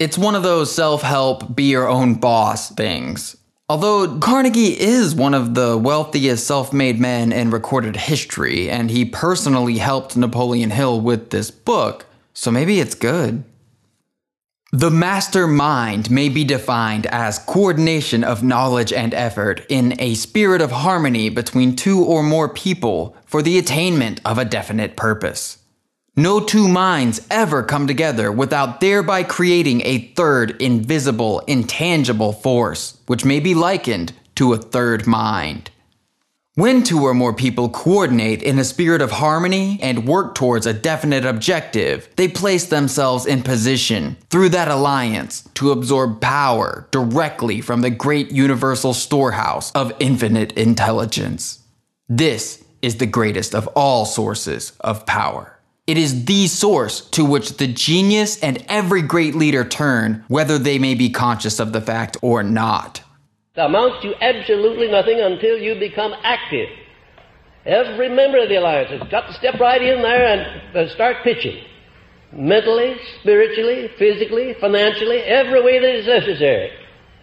[0.00, 3.36] It's one of those self help, be your own boss things.
[3.68, 9.04] Although Carnegie is one of the wealthiest self made men in recorded history, and he
[9.04, 13.44] personally helped Napoleon Hill with this book, so maybe it's good.
[14.72, 20.70] The mastermind may be defined as coordination of knowledge and effort in a spirit of
[20.70, 25.58] harmony between two or more people for the attainment of a definite purpose.
[26.14, 33.24] No two minds ever come together without thereby creating a third invisible, intangible force, which
[33.24, 35.72] may be likened to a third mind.
[36.56, 40.74] When two or more people coordinate in a spirit of harmony and work towards a
[40.74, 47.82] definite objective, they place themselves in position through that alliance to absorb power directly from
[47.82, 51.60] the great universal storehouse of infinite intelligence.
[52.08, 55.56] This is the greatest of all sources of power.
[55.86, 60.80] It is the source to which the genius and every great leader turn, whether they
[60.80, 63.02] may be conscious of the fact or not.
[63.56, 66.68] Amounts to absolutely nothing until you become active.
[67.66, 71.60] Every member of the alliance has got to step right in there and start pitching.
[72.32, 76.70] Mentally, spiritually, physically, financially, every way that is necessary.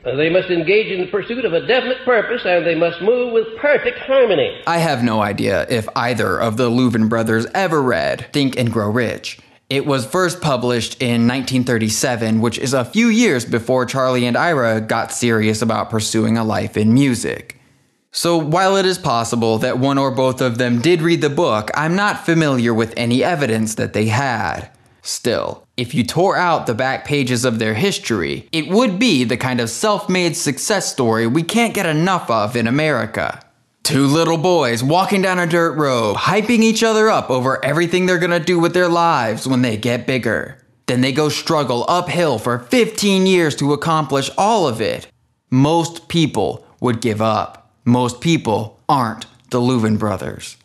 [0.05, 3.32] Uh, They must engage in the pursuit of a definite purpose and they must move
[3.32, 4.61] with perfect harmony.
[4.67, 8.89] I have no idea if either of the Louvin brothers ever read Think and Grow
[8.89, 9.39] Rich.
[9.70, 14.80] It was first published in 1937, which is a few years before Charlie and Ira
[14.80, 17.59] got serious about pursuing a life in music.
[18.13, 21.70] So while it is possible that one or both of them did read the book,
[21.76, 24.72] I'm not familiar with any evidence that they had.
[25.01, 29.36] Still, if you tore out the back pages of their history, it would be the
[29.36, 33.41] kind of self made success story we can't get enough of in America.
[33.88, 38.20] Two little boys walking down a dirt road, hyping each other up over everything they're
[38.20, 40.58] gonna do with their lives when they get bigger.
[40.88, 45.08] Then they go struggle uphill for 15 years to accomplish all of it.
[45.50, 47.72] Most people would give up.
[47.86, 50.58] Most people aren't the Louvin brothers.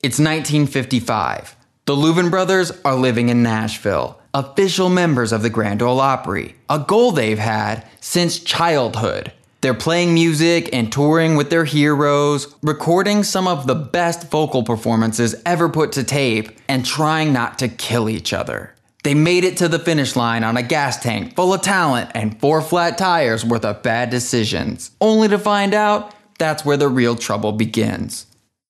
[0.00, 1.56] It's 1955.
[1.86, 6.78] The Louvin brothers are living in Nashville, official members of the Grand Ole Opry, a
[6.78, 9.32] goal they've had since childhood.
[9.64, 15.34] They're playing music and touring with their heroes, recording some of the best vocal performances
[15.46, 18.74] ever put to tape, and trying not to kill each other.
[19.04, 22.38] They made it to the finish line on a gas tank full of talent and
[22.42, 27.16] four flat tires worth of bad decisions, only to find out that's where the real
[27.16, 28.26] trouble begins.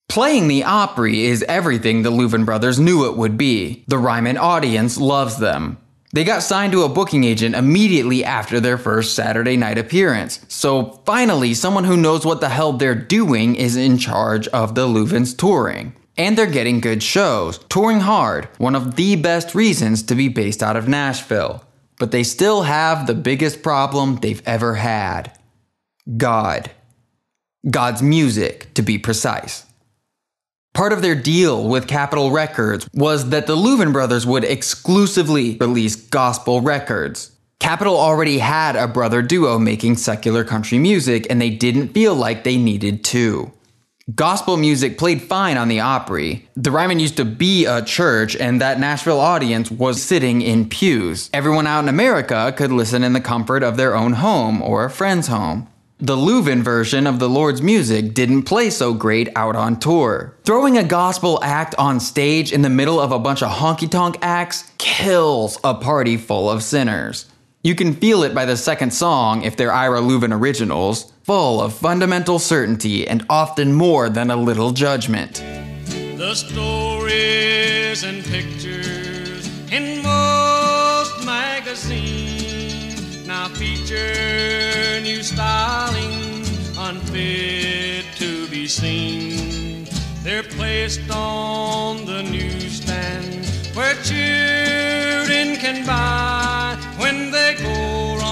[0.09, 3.83] Playing the Opry is everything the Louvin brothers knew it would be.
[3.89, 5.79] The Ryman audience loves them.
[6.15, 10.39] They got signed to a booking agent immediately after their first Saturday night appearance.
[10.47, 14.87] So finally, someone who knows what the hell they're doing is in charge of the
[14.87, 15.93] Louvins touring.
[16.17, 20.63] And they're getting good shows, touring hard, one of the best reasons to be based
[20.63, 21.65] out of Nashville.
[21.99, 25.37] But they still have the biggest problem they've ever had
[26.17, 26.71] God.
[27.69, 29.67] God's music, to be precise.
[30.75, 35.95] Part of their deal with Capitol Records was that the Louvin brothers would exclusively release
[35.95, 37.31] gospel records.
[37.61, 42.43] Capitol already had a brother duo making secular country music, and they didn't feel like
[42.43, 43.53] they needed to.
[44.17, 46.49] Gospel music played fine on the Opry.
[46.57, 51.31] The Ryman used to be a church, and that Nashville audience was sitting in pews.
[51.33, 54.91] Everyone out in America could listen in the comfort of their own home or a
[54.91, 55.69] friend's home.
[56.05, 60.37] The Louvin version of the Lord's music didn't play so great out on tour.
[60.45, 64.19] Throwing a gospel act on stage in the middle of a bunch of honky tonk
[64.21, 67.25] acts kills a party full of sinners.
[67.63, 71.73] You can feel it by the second song if they're Ira Louvin originals, full of
[71.73, 75.43] fundamental certainty and often more than a little judgment.
[76.19, 82.14] The stories and pictures in most magazines
[83.55, 86.43] feature new styling
[86.77, 89.87] unfit to be seen.
[90.23, 98.24] They're placed on the newsstand where children can buy when they His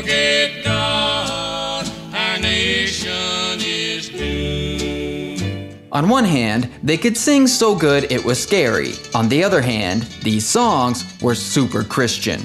[0.00, 5.76] forget God, our nation is doomed.
[5.92, 8.94] On one hand, they could sing so good it was scary.
[9.14, 12.40] On the other hand, these songs were super Christian.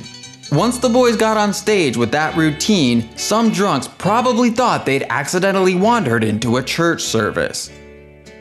[0.51, 5.75] Once the boys got on stage with that routine, some drunks probably thought they'd accidentally
[5.75, 7.71] wandered into a church service.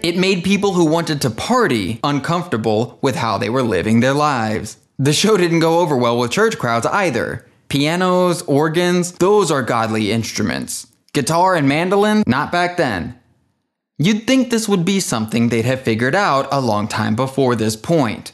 [0.03, 4.77] It made people who wanted to party uncomfortable with how they were living their lives.
[4.99, 7.48] The show didn't go over well with church crowds either.
[7.69, 10.87] Pianos, organs, those are godly instruments.
[11.12, 13.19] Guitar and mandolin, not back then.
[13.99, 17.77] You'd think this would be something they'd have figured out a long time before this
[17.77, 18.33] point.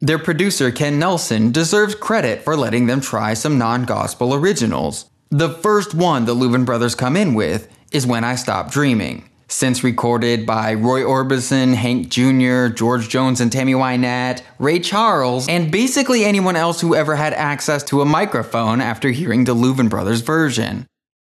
[0.00, 5.06] Their producer, Ken Nelson, deserves credit for letting them try some non gospel originals.
[5.30, 9.84] The first one the Louvin brothers come in with is When I Stop Dreaming, since
[9.84, 16.24] recorded by Roy Orbison, Hank Jr., George Jones and Tammy Wynette, Ray Charles, and basically
[16.24, 20.86] anyone else who ever had access to a microphone after hearing the Louvin brothers version.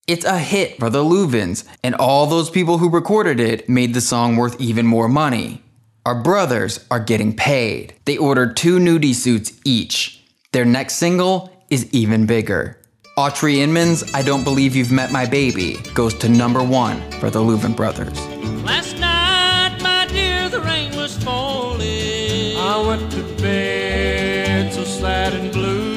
[0.06, 4.00] It's a hit for the Louvins, and all those people who recorded it made the
[4.00, 5.62] song worth even more money.
[6.04, 7.94] Our brothers are getting paid.
[8.04, 10.22] They ordered two nudie suits each.
[10.52, 12.78] Their next single is even bigger.
[13.16, 17.38] Autry Inman's I Don't Believe You've Met My Baby goes to number one for the
[17.38, 18.18] Louvin brothers.
[18.64, 22.56] Last night, my dear, the rain was falling.
[22.56, 25.94] I went to bed so sad and blue.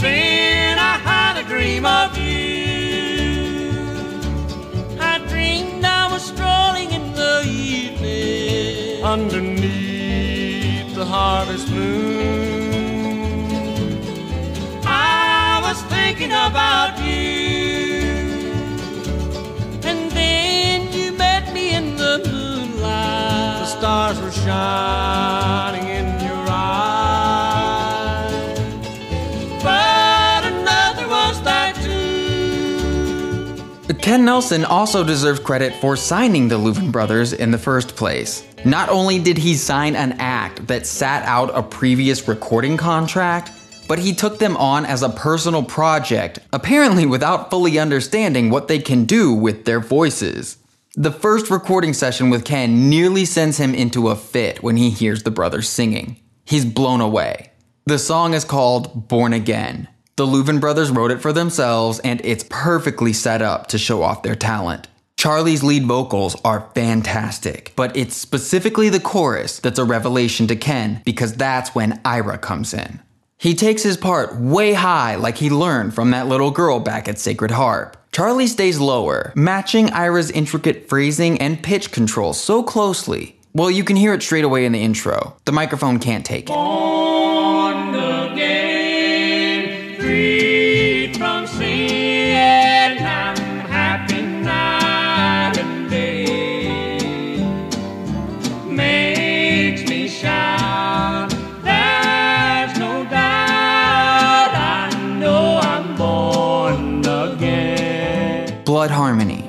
[0.00, 3.70] Then I had a dream of you.
[5.00, 11.68] I dreamed I was strolling in the evening underneath the harvest
[16.16, 18.00] thinking about you.
[19.84, 23.60] And then you met me in the moonlight.
[23.60, 28.32] The stars were shining in your eyes.
[29.62, 31.84] But another was there too.
[34.00, 38.42] Ken Nelson also deserves credit for signing the Louvin brothers in the first place.
[38.64, 43.50] Not only did he sign an act that sat out a previous recording contract,
[43.88, 48.78] but he took them on as a personal project, apparently without fully understanding what they
[48.78, 50.58] can do with their voices.
[50.94, 55.22] The first recording session with Ken nearly sends him into a fit when he hears
[55.22, 56.20] the brothers singing.
[56.44, 57.50] He's blown away.
[57.84, 59.88] The song is called Born Again.
[60.16, 64.22] The Louvin brothers wrote it for themselves, and it's perfectly set up to show off
[64.22, 64.88] their talent.
[65.18, 71.02] Charlie's lead vocals are fantastic, but it's specifically the chorus that's a revelation to Ken
[71.04, 73.00] because that's when Ira comes in.
[73.38, 77.18] He takes his part way high, like he learned from that little girl back at
[77.18, 77.96] Sacred Harp.
[78.10, 83.38] Charlie stays lower, matching Ira's intricate phrasing and pitch control so closely.
[83.52, 85.36] Well, you can hear it straight away in the intro.
[85.44, 87.35] The microphone can't take it.
[108.90, 109.48] Harmony.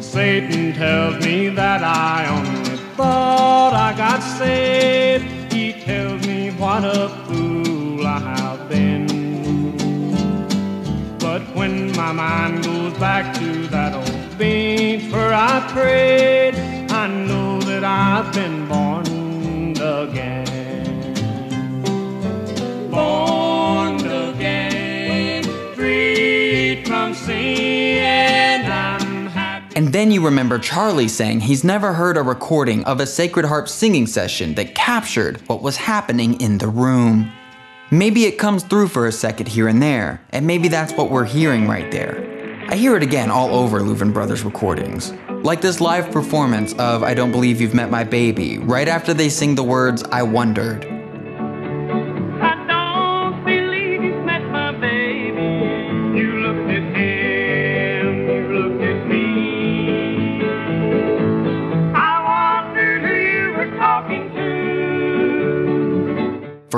[0.00, 5.52] Satan tells me that I only thought I got saved.
[5.52, 9.06] He tells me what a fool I have been.
[11.18, 16.54] But when my mind goes back to that old bench where I prayed,
[16.90, 19.06] I know that I've been born
[19.76, 20.43] again.
[29.76, 33.68] And then you remember Charlie saying he's never heard a recording of a Sacred Harp
[33.68, 37.32] singing session that captured what was happening in the room.
[37.90, 41.24] Maybe it comes through for a second here and there, and maybe that's what we're
[41.24, 42.64] hearing right there.
[42.68, 45.12] I hear it again all over Louvin Brothers recordings.
[45.42, 49.28] Like this live performance of I Don't Believe You've Met My Baby, right after they
[49.28, 50.93] sing the words I Wondered.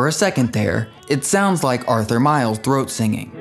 [0.07, 3.33] For a second there, it sounds like Arthur Miles throat singing.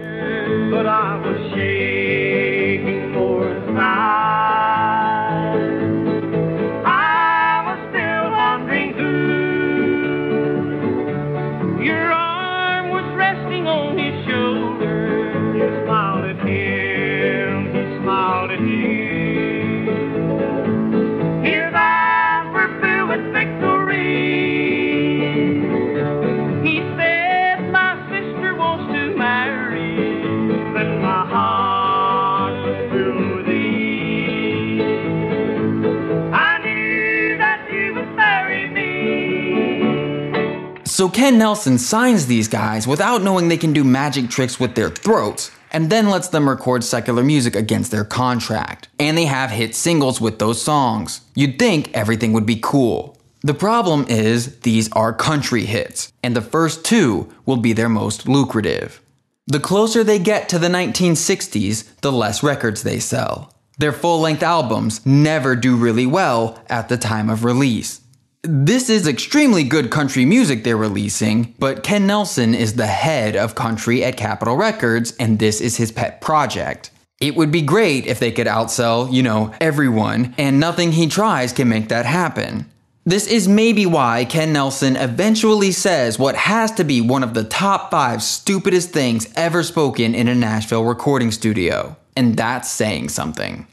[41.15, 45.49] Ken Nelson signs these guys without knowing they can do magic tricks with their throats,
[45.71, 48.89] and then lets them record secular music against their contract.
[48.99, 51.21] And they have hit singles with those songs.
[51.33, 53.17] You'd think everything would be cool.
[53.39, 58.27] The problem is, these are country hits, and the first two will be their most
[58.27, 59.01] lucrative.
[59.47, 63.53] The closer they get to the 1960s, the less records they sell.
[63.77, 68.01] Their full length albums never do really well at the time of release.
[68.47, 73.55] This is extremely good country music they're releasing, but Ken Nelson is the head of
[73.55, 76.91] country at Capitol Records, and this is his pet project.
[77.19, 81.53] It would be great if they could outsell, you know, everyone, and nothing he tries
[81.53, 82.69] can make that happen.
[83.03, 87.43] This is maybe why Ken Nelson eventually says what has to be one of the
[87.43, 91.95] top five stupidest things ever spoken in a Nashville recording studio.
[92.15, 93.65] And that's saying something.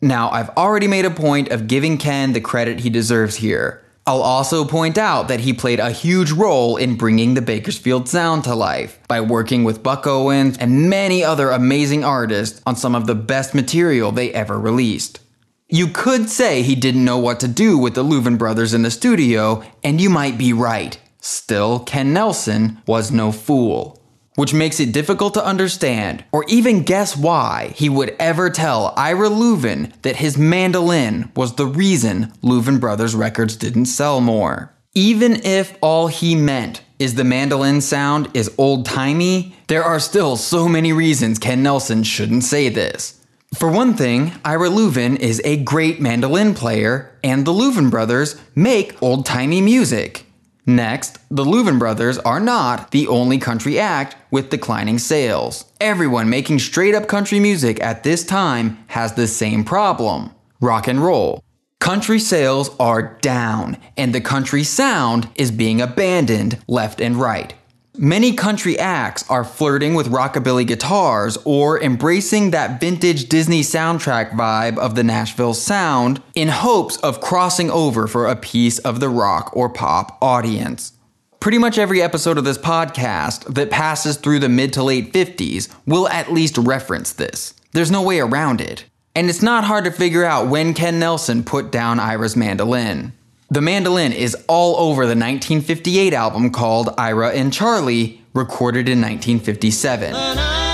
[0.00, 3.81] Now, I've already made a point of giving Ken the credit he deserves here.
[4.04, 8.42] I'll also point out that he played a huge role in bringing the Bakersfield sound
[8.44, 13.06] to life by working with Buck Owens and many other amazing artists on some of
[13.06, 15.20] the best material they ever released.
[15.68, 18.90] You could say he didn't know what to do with the Louvin brothers in the
[18.90, 20.98] studio, and you might be right.
[21.20, 24.01] Still, Ken Nelson was no fool
[24.34, 29.28] which makes it difficult to understand or even guess why he would ever tell Ira
[29.28, 34.72] Louvin that his mandolin was the reason Louvin Brothers records didn't sell more.
[34.94, 40.36] Even if all he meant is the mandolin sound is old timey, there are still
[40.36, 43.18] so many reasons Ken Nelson shouldn't say this.
[43.54, 49.02] For one thing, Ira Louvin is a great mandolin player, and the Louvin brothers make
[49.02, 50.21] old timey music.
[50.64, 55.64] Next, the Louvin brothers are not the only country act with declining sales.
[55.80, 61.00] Everyone making straight up country music at this time has the same problem rock and
[61.00, 61.42] roll.
[61.80, 67.54] Country sales are down, and the country sound is being abandoned left and right.
[67.98, 74.78] Many country acts are flirting with rockabilly guitars or embracing that vintage Disney soundtrack vibe
[74.78, 79.54] of the Nashville sound in hopes of crossing over for a piece of the rock
[79.54, 80.94] or pop audience.
[81.38, 85.68] Pretty much every episode of this podcast that passes through the mid to late 50s
[85.84, 87.52] will at least reference this.
[87.72, 88.86] There's no way around it.
[89.14, 93.12] And it's not hard to figure out when Ken Nelson put down Ira's mandolin.
[93.52, 100.71] The mandolin is all over the 1958 album called Ira and Charlie, recorded in 1957.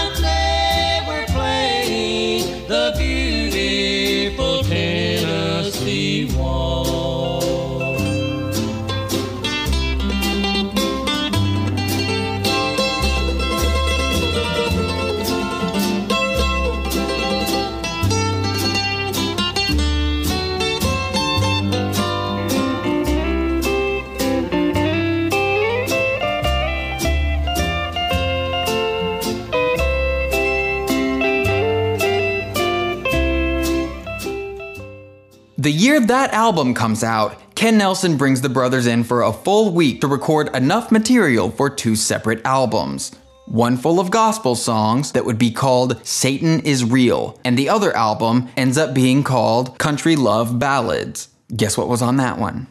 [35.69, 39.71] The year that album comes out, Ken Nelson brings the brothers in for a full
[39.75, 43.13] week to record enough material for two separate albums.
[43.45, 47.95] One full of gospel songs that would be called Satan is Real, and the other
[47.95, 51.29] album ends up being called Country Love Ballads.
[51.55, 52.67] Guess what was on that one?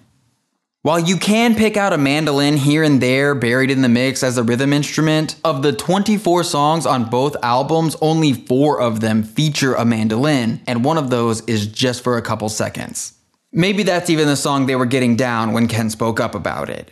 [0.87, 4.37] While you can pick out a mandolin here and there buried in the mix as
[4.37, 9.73] a rhythm instrument, of the 24 songs on both albums, only four of them feature
[9.73, 13.15] a mandolin, and one of those is just for a couple seconds.
[13.51, 16.89] Maybe that's even the song they were getting down when Ken spoke up about it.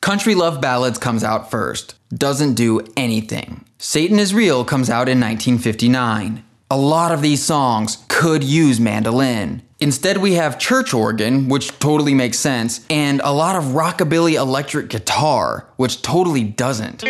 [0.00, 3.64] Country Love Ballads comes out first, doesn't do anything.
[3.78, 6.42] Satan is Real comes out in 1959.
[6.70, 12.12] A lot of these songs could use mandolin, Instead, we have church organ, which totally
[12.12, 17.02] makes sense, and a lot of rockabilly electric guitar, which totally doesn't.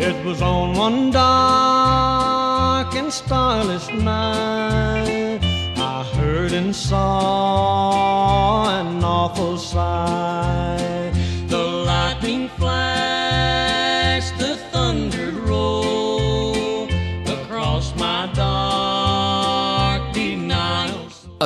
[0.00, 5.38] It was on one dark and starless night
[5.76, 7.20] I heard and saw
[8.80, 10.87] an awful sight.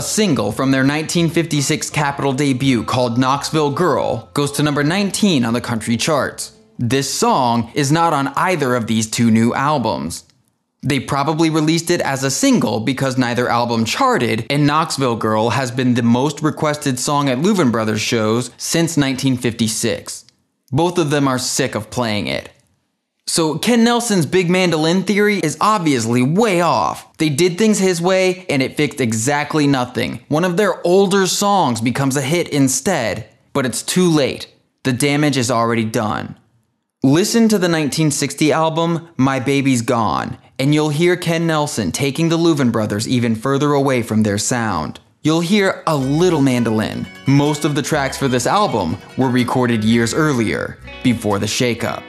[0.03, 5.55] A single from their 1956 Capitol debut called Knoxville Girl goes to number 19 on
[5.55, 6.57] the country charts.
[6.77, 10.25] This song is not on either of these two new albums.
[10.83, 15.71] They probably released it as a single because neither album charted, and Knoxville Girl has
[15.71, 20.25] been the most requested song at Louvin Brothers shows since 1956.
[20.73, 22.51] Both of them are sick of playing it.
[23.27, 27.17] So Ken Nelson's big mandolin theory is obviously way off.
[27.19, 30.25] They did things his way and it fixed exactly nothing.
[30.29, 34.53] One of their older songs becomes a hit instead, but it's too late.
[34.83, 36.37] The damage is already done.
[37.05, 42.39] Listen to the 1960 album My Baby's Gone, and you'll hear Ken Nelson taking the
[42.39, 45.01] Louvin brothers even further away from their sound.
[45.23, 47.07] You'll hear a little mandolin.
[47.27, 52.03] Most of the tracks for this album were recorded years earlier, before the shakeup.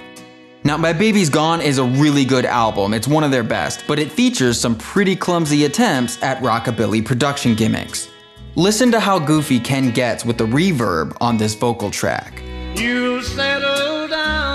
[0.65, 3.99] Now, My Baby's Gone is a really good album, it's one of their best, but
[3.99, 8.07] it features some pretty clumsy attempts at rockabilly production gimmicks.
[8.55, 12.41] Listen to how goofy Ken gets with the reverb on this vocal track.
[12.75, 14.52] You'll settle down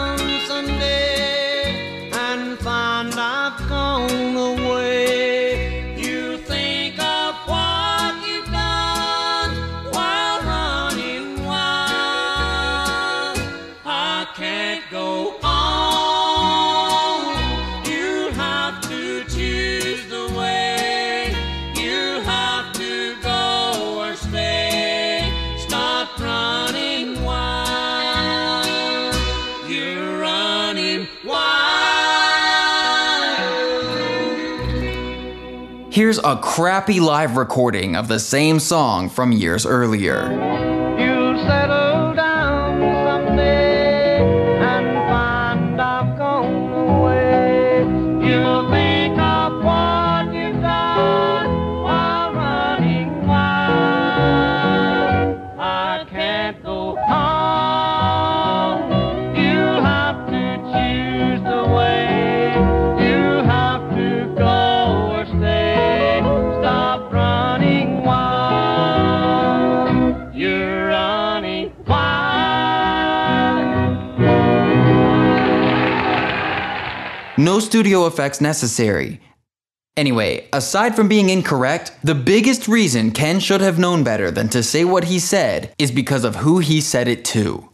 [36.09, 40.78] Here's a crappy live recording of the same song from years earlier.
[77.39, 79.21] No studio effects necessary.
[79.97, 84.61] Anyway, aside from being incorrect, the biggest reason Ken should have known better than to
[84.61, 87.69] say what he said is because of who he said it to.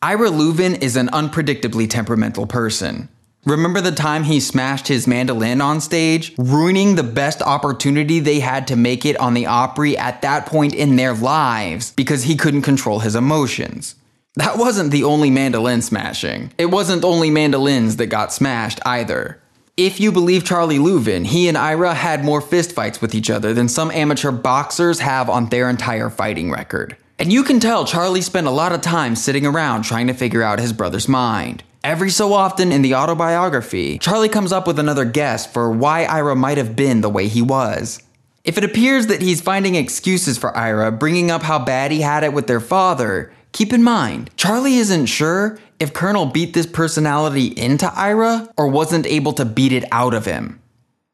[0.00, 3.10] Ira Louvin is an unpredictably temperamental person.
[3.44, 8.66] Remember the time he smashed his mandolin on stage, ruining the best opportunity they had
[8.68, 12.62] to make it on the Opry at that point in their lives because he couldn't
[12.62, 13.96] control his emotions?
[14.36, 16.52] That wasn't the only mandolin smashing.
[16.58, 19.40] It wasn't only mandolins that got smashed either.
[19.76, 23.68] If you believe Charlie Louvin, he and Ira had more fistfights with each other than
[23.68, 26.96] some amateur boxers have on their entire fighting record.
[27.16, 30.42] And you can tell Charlie spent a lot of time sitting around trying to figure
[30.42, 31.62] out his brother's mind.
[31.84, 36.34] Every so often in the autobiography, Charlie comes up with another guess for why Ira
[36.34, 38.02] might have been the way he was.
[38.42, 42.24] If it appears that he's finding excuses for Ira, bringing up how bad he had
[42.24, 47.46] it with their father, keep in mind, Charlie isn't sure if Colonel beat this personality
[47.46, 50.60] into Ira or wasn't able to beat it out of him.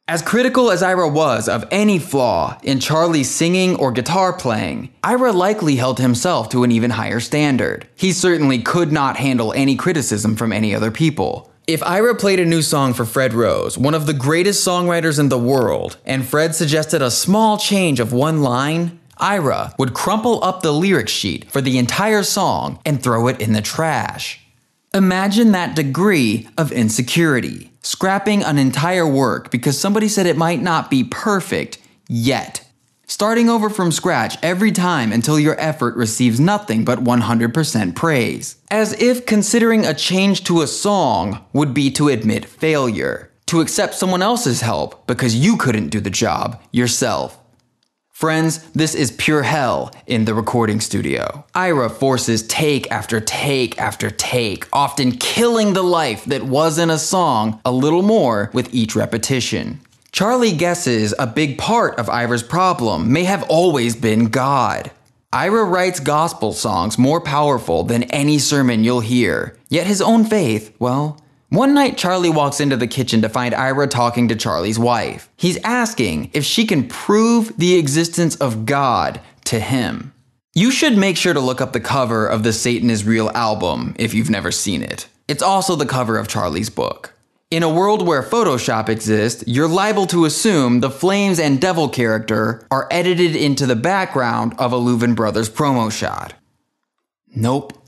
[0.08, 5.30] As critical as Ira was of any flaw in Charlie's singing or guitar playing, Ira
[5.30, 7.86] likely held himself to an even higher standard.
[7.94, 11.52] He certainly could not handle any criticism from any other people.
[11.68, 15.28] If Ira played a new song for Fred Rose, one of the greatest songwriters in
[15.28, 20.62] the world, and Fred suggested a small change of one line, Ira would crumple up
[20.62, 24.40] the lyric sheet for the entire song and throw it in the trash.
[24.92, 30.90] Imagine that degree of insecurity, scrapping an entire work because somebody said it might not
[30.90, 32.66] be perfect yet.
[33.06, 38.56] Starting over from scratch every time until your effort receives nothing but 100% praise.
[38.70, 43.94] As if considering a change to a song would be to admit failure, to accept
[43.94, 47.39] someone else's help because you couldn't do the job yourself.
[48.20, 51.42] Friends, this is pure hell in the recording studio.
[51.54, 56.98] Ira forces take after take after take, often killing the life that was in a
[56.98, 59.80] song a little more with each repetition.
[60.12, 64.90] Charlie guesses a big part of Ira's problem may have always been God.
[65.32, 70.76] Ira writes gospel songs more powerful than any sermon you'll hear, yet his own faith,
[70.78, 71.19] well,
[71.50, 75.28] one night, Charlie walks into the kitchen to find Ira talking to Charlie's wife.
[75.36, 80.12] He's asking if she can prove the existence of God to him.
[80.54, 83.94] You should make sure to look up the cover of the Satan is Real album
[83.98, 85.08] if you've never seen it.
[85.28, 87.14] It's also the cover of Charlie's book.
[87.50, 92.64] In a world where Photoshop exists, you're liable to assume the Flames and Devil character
[92.70, 96.34] are edited into the background of a Louvin Brothers promo shot.
[97.34, 97.79] Nope.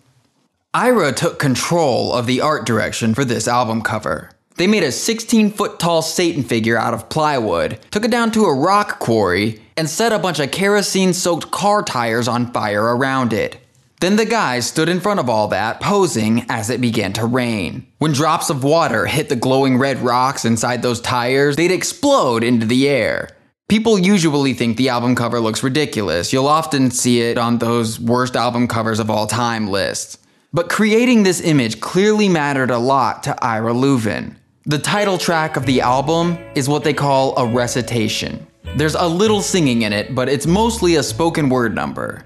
[0.74, 4.30] Ira took control of the art direction for this album cover.
[4.56, 8.46] They made a 16 foot tall Satan figure out of plywood, took it down to
[8.46, 13.34] a rock quarry, and set a bunch of kerosene soaked car tires on fire around
[13.34, 13.58] it.
[14.00, 17.86] Then the guys stood in front of all that, posing as it began to rain.
[17.98, 22.64] When drops of water hit the glowing red rocks inside those tires, they'd explode into
[22.64, 23.28] the air.
[23.68, 26.32] People usually think the album cover looks ridiculous.
[26.32, 30.16] You'll often see it on those worst album covers of all time lists.
[30.54, 34.36] But creating this image clearly mattered a lot to Ira Louvin.
[34.66, 38.46] The title track of the album is what they call a recitation.
[38.76, 42.22] There's a little singing in it, but it's mostly a spoken word number.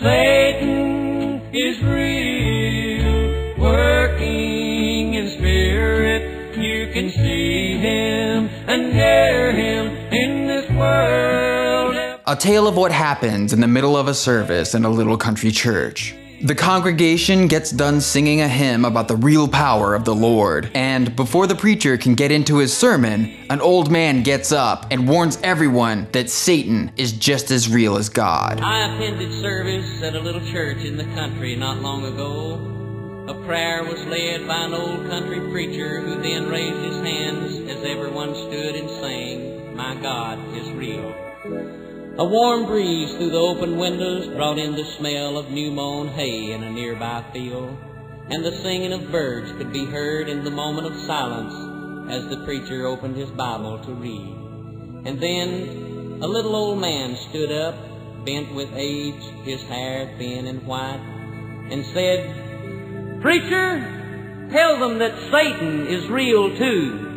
[0.00, 6.56] Satan is real, working in spirit.
[6.56, 12.18] You can see him and hear him in this world.
[12.26, 15.50] A tale of what happens in the middle of a service in a little country
[15.50, 16.14] church.
[16.40, 21.16] The congregation gets done singing a hymn about the real power of the Lord, and
[21.16, 25.36] before the preacher can get into his sermon, an old man gets up and warns
[25.42, 28.60] everyone that Satan is just as real as God.
[28.60, 32.54] I attended service at a little church in the country not long ago.
[33.26, 37.84] A prayer was led by an old country preacher who then raised his hands as
[37.84, 41.87] everyone stood and sang, My God is real.
[42.18, 46.50] A warm breeze through the open windows brought in the smell of new mown hay
[46.50, 47.76] in a nearby field,
[48.28, 51.54] and the singing of birds could be heard in the moment of silence
[52.10, 54.34] as the preacher opened his Bible to read.
[55.06, 57.76] And then a little old man stood up,
[58.24, 60.98] bent with age, his hair thin and white,
[61.70, 67.07] and said, Preacher, tell them that Satan is real too.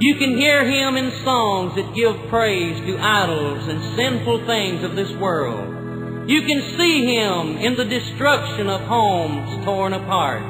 [0.00, 4.94] You can hear him in songs that give praise to idols and sinful things of
[4.94, 6.30] this world.
[6.30, 10.40] You can see him in the destruction of homes torn apart.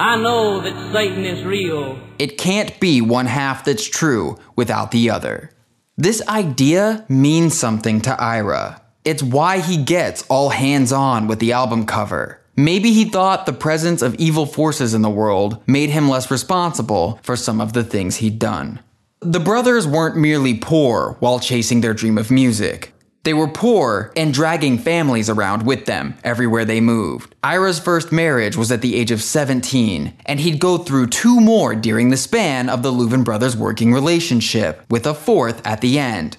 [0.00, 2.00] I know that Satan is real.
[2.18, 5.52] It can't be one half that's true without the other.
[5.96, 8.82] This idea means something to Ira.
[9.04, 12.39] It's why he gets all hands on with the album cover.
[12.60, 17.18] Maybe he thought the presence of evil forces in the world made him less responsible
[17.22, 18.80] for some of the things he'd done.
[19.20, 22.92] The brothers weren't merely poor while chasing their dream of music.
[23.22, 27.34] They were poor and dragging families around with them everywhere they moved.
[27.42, 31.74] Ira's first marriage was at the age of 17, and he'd go through two more
[31.74, 36.36] during the span of the Louvin brothers' working relationship, with a fourth at the end.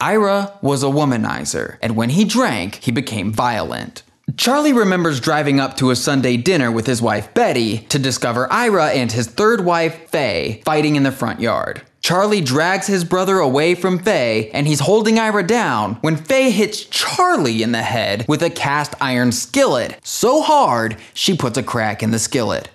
[0.00, 4.03] Ira was a womanizer, and when he drank, he became violent.
[4.36, 8.88] Charlie remembers driving up to a Sunday dinner with his wife Betty to discover Ira
[8.88, 11.82] and his third wife Faye fighting in the front yard.
[12.00, 16.84] Charlie drags his brother away from Faye and he's holding Ira down when Faye hits
[16.86, 22.02] Charlie in the head with a cast iron skillet so hard she puts a crack
[22.02, 22.70] in the skillet.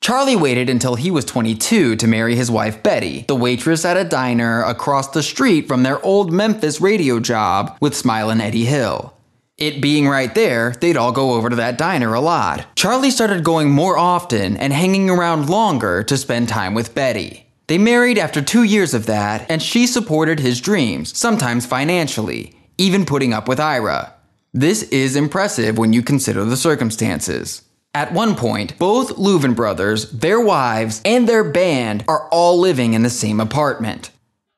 [0.00, 4.04] Charlie waited until he was 22 to marry his wife Betty, the waitress at a
[4.04, 9.17] diner across the street from their old Memphis radio job with Smilin' Eddie Hill.
[9.58, 12.64] It being right there, they'd all go over to that diner a lot.
[12.76, 17.44] Charlie started going more often and hanging around longer to spend time with Betty.
[17.66, 23.04] They married after two years of that, and she supported his dreams, sometimes financially, even
[23.04, 24.14] putting up with Ira.
[24.54, 27.62] This is impressive when you consider the circumstances.
[27.92, 33.02] At one point, both Louvin brothers, their wives, and their band are all living in
[33.02, 34.12] the same apartment.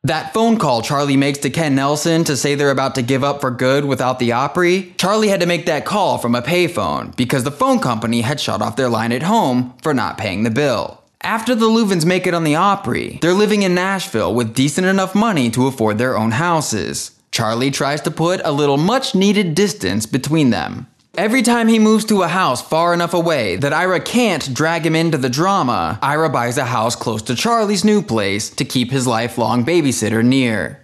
[0.04, 3.42] That phone call Charlie makes to Ken Nelson to say they're about to give up
[3.42, 7.44] for good without the Opry, Charlie had to make that call from a payphone because
[7.44, 11.02] the phone company had shut off their line at home for not paying the bill.
[11.20, 15.14] After the Louvins make it on the Opry, they're living in Nashville with decent enough
[15.14, 17.10] money to afford their own houses.
[17.30, 20.86] Charlie tries to put a little much needed distance between them.
[21.16, 24.94] Every time he moves to a house far enough away that Ira can't drag him
[24.94, 29.08] into the drama, Ira buys a house close to Charlie's new place to keep his
[29.08, 30.82] lifelong babysitter near.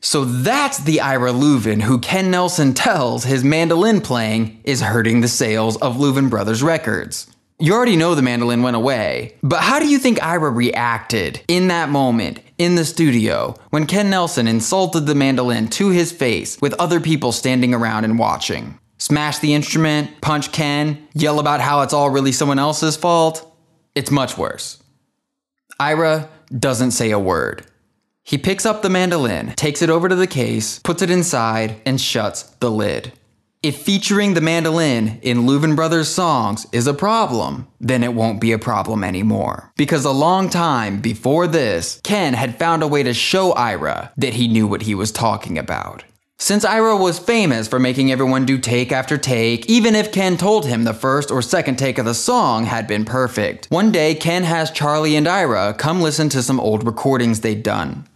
[0.00, 5.28] So that's the Ira Louvin who Ken Nelson tells his mandolin playing is hurting the
[5.28, 7.28] sales of Louvin Brothers records.
[7.60, 11.68] You already know the mandolin went away, but how do you think Ira reacted in
[11.68, 16.74] that moment in the studio when Ken Nelson insulted the mandolin to his face with
[16.74, 18.80] other people standing around and watching?
[19.02, 23.52] Smash the instrument, punch Ken, yell about how it's all really someone else's fault?
[23.96, 24.80] It's much worse.
[25.80, 27.66] Ira doesn't say a word.
[28.22, 32.00] He picks up the mandolin, takes it over to the case, puts it inside, and
[32.00, 33.12] shuts the lid.
[33.60, 38.52] If featuring the mandolin in Louvin Brothers songs is a problem, then it won't be
[38.52, 39.72] a problem anymore.
[39.76, 44.34] Because a long time before this, Ken had found a way to show Ira that
[44.34, 46.04] he knew what he was talking about.
[46.42, 50.66] Since Ira was famous for making everyone do take after take, even if Ken told
[50.66, 54.42] him the first or second take of the song had been perfect, one day Ken
[54.42, 58.08] has Charlie and Ira come listen to some old recordings they'd done.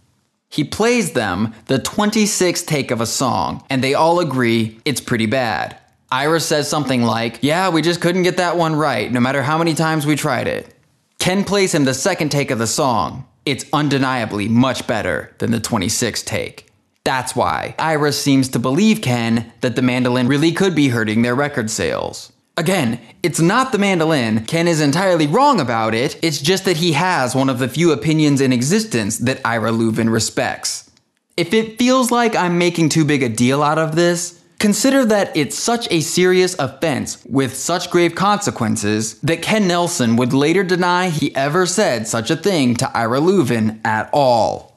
[0.50, 5.26] He plays them the 26th take of a song, and they all agree it's pretty
[5.26, 5.78] bad.
[6.10, 9.56] Ira says something like, Yeah, we just couldn't get that one right, no matter how
[9.56, 10.74] many times we tried it.
[11.20, 13.24] Ken plays him the second take of the song.
[13.44, 16.66] It's undeniably much better than the 26th take.
[17.06, 21.36] That's why Ira seems to believe Ken that the mandolin really could be hurting their
[21.36, 22.32] record sales.
[22.56, 24.44] Again, it's not the mandolin.
[24.44, 26.18] Ken is entirely wrong about it.
[26.20, 30.10] It's just that he has one of the few opinions in existence that Ira Louvin
[30.10, 30.90] respects.
[31.36, 35.36] If it feels like I'm making too big a deal out of this, consider that
[35.36, 41.10] it's such a serious offense with such grave consequences that Ken Nelson would later deny
[41.10, 44.75] he ever said such a thing to Ira Louvin at all.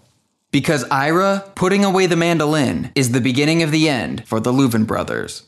[0.52, 4.88] Because Ira putting away the mandolin is the beginning of the end for the Louvin
[4.88, 5.44] brothers.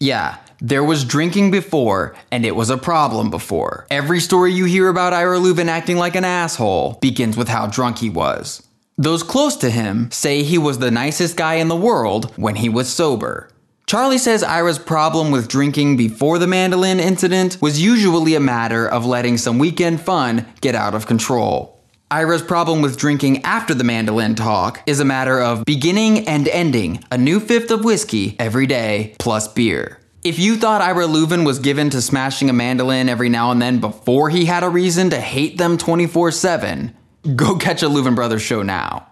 [0.00, 3.86] Yeah, there was drinking before, and it was a problem before.
[3.90, 7.98] Every story you hear about Ira Louvin acting like an asshole begins with how drunk
[7.98, 8.66] he was.
[8.98, 12.68] Those close to him say he was the nicest guy in the world when he
[12.68, 13.50] was sober.
[13.86, 19.06] Charlie says Ira's problem with drinking before the mandolin incident was usually a matter of
[19.06, 21.79] letting some weekend fun get out of control.
[22.12, 27.04] Ira's problem with drinking after the mandolin talk is a matter of beginning and ending
[27.12, 30.00] a new fifth of whiskey every day plus beer.
[30.24, 33.78] If you thought Ira Louvin was given to smashing a mandolin every now and then
[33.78, 36.96] before he had a reason to hate them 24 7,
[37.36, 39.06] go catch a Louvin Brothers show now.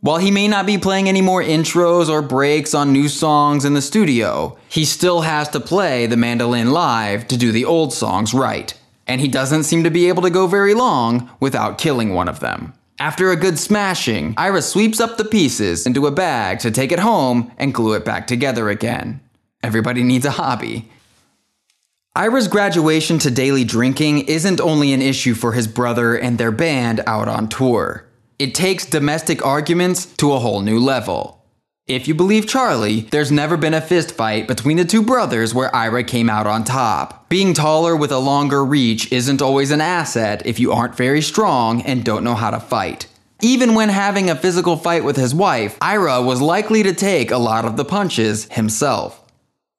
[0.00, 3.74] While he may not be playing any more intros or breaks on new songs in
[3.74, 8.32] the studio, he still has to play the mandolin live to do the old songs
[8.32, 8.72] right.
[9.06, 12.40] And he doesn't seem to be able to go very long without killing one of
[12.40, 12.74] them.
[12.98, 17.00] After a good smashing, Ira sweeps up the pieces into a bag to take it
[17.00, 19.20] home and glue it back together again.
[19.62, 20.88] Everybody needs a hobby.
[22.14, 27.02] Ira's graduation to daily drinking isn't only an issue for his brother and their band
[27.06, 28.06] out on tour.
[28.38, 31.41] It takes domestic arguments to a whole new level.
[31.88, 35.74] If you believe Charlie, there's never been a fist fight between the two brothers where
[35.74, 37.28] Ira came out on top.
[37.28, 41.82] Being taller with a longer reach isn't always an asset if you aren't very strong
[41.82, 43.08] and don't know how to fight.
[43.40, 47.36] Even when having a physical fight with his wife, Ira was likely to take a
[47.36, 49.20] lot of the punches himself.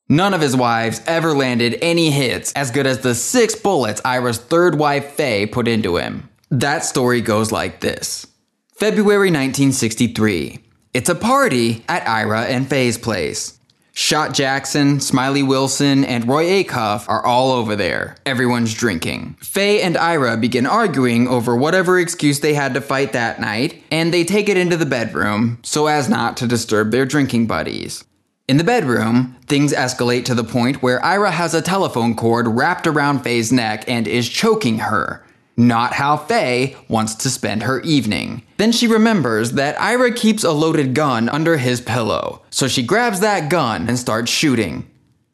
[0.09, 4.39] None of his wives ever landed any hits as good as the six bullets Ira's
[4.39, 6.29] third wife, Faye, put into him.
[6.51, 8.27] That story goes like this
[8.75, 10.59] February 1963.
[10.93, 13.57] It's a party at Ira and Faye's place.
[13.93, 18.15] Shot Jackson, Smiley Wilson, and Roy Acuff are all over there.
[18.27, 19.35] Everyone's drinking.
[19.39, 24.13] Faye and Ira begin arguing over whatever excuse they had to fight that night, and
[24.13, 28.03] they take it into the bedroom so as not to disturb their drinking buddies.
[28.47, 32.85] In the bedroom, things escalate to the point where Ira has a telephone cord wrapped
[32.85, 35.22] around Faye's neck and is choking her.
[35.55, 38.43] Not how Faye wants to spend her evening.
[38.57, 43.19] Then she remembers that Ira keeps a loaded gun under his pillow, so she grabs
[43.19, 44.89] that gun and starts shooting.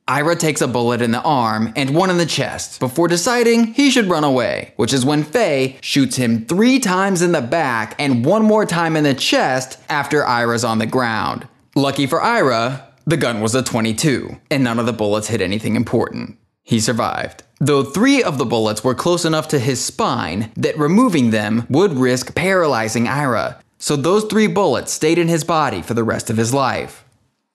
[0.09, 3.91] Ira takes a bullet in the arm and one in the chest before deciding he
[3.91, 8.25] should run away, which is when Faye shoots him three times in the back and
[8.25, 11.47] one more time in the chest after Ira's on the ground.
[11.75, 15.75] Lucky for Ira, the gun was a 22, and none of the bullets hit anything
[15.75, 16.39] important.
[16.63, 17.43] He survived.
[17.61, 21.93] Though three of the bullets were close enough to his spine that removing them would
[21.93, 26.37] risk paralyzing Ira, so those three bullets stayed in his body for the rest of
[26.37, 27.03] his life.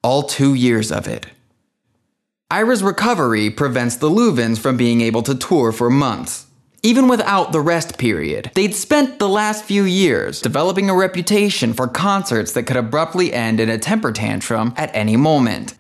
[0.03, 1.27] All two years of it.
[2.51, 6.47] Ira's recovery prevents the Louvins from being able to tour for months.
[6.83, 11.89] Even without the rest period, they'd spent the last few years developing a reputation for
[11.89, 15.75] concerts that could abruptly end in a temper tantrum at any moment.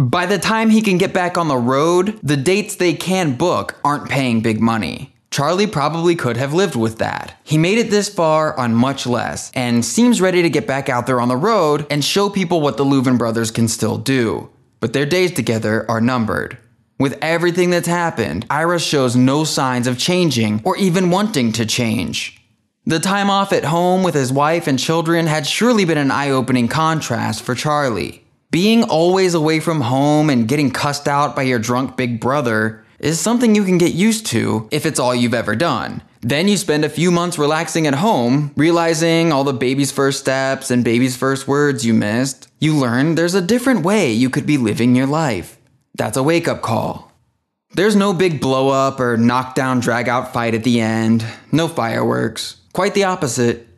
[0.00, 3.78] By the time he can get back on the road, the dates they can book
[3.84, 5.14] aren't paying big money.
[5.30, 7.38] Charlie probably could have lived with that.
[7.44, 11.06] He made it this far on much less and seems ready to get back out
[11.06, 14.48] there on the road and show people what the Louvin brothers can still do.
[14.80, 16.56] But their days together are numbered.
[16.98, 22.42] With everything that's happened, Ira shows no signs of changing or even wanting to change.
[22.86, 26.30] The time off at home with his wife and children had surely been an eye
[26.30, 28.19] opening contrast for Charlie.
[28.50, 33.20] Being always away from home and getting cussed out by your drunk big brother is
[33.20, 36.02] something you can get used to if it's all you've ever done.
[36.20, 40.68] Then you spend a few months relaxing at home, realizing all the baby's first steps
[40.72, 42.48] and baby's first words you missed.
[42.58, 45.56] You learn there's a different way you could be living your life.
[45.94, 47.12] That's a wake up call.
[47.74, 52.56] There's no big blow up or knockdown drag out fight at the end, no fireworks.
[52.72, 53.68] Quite the opposite.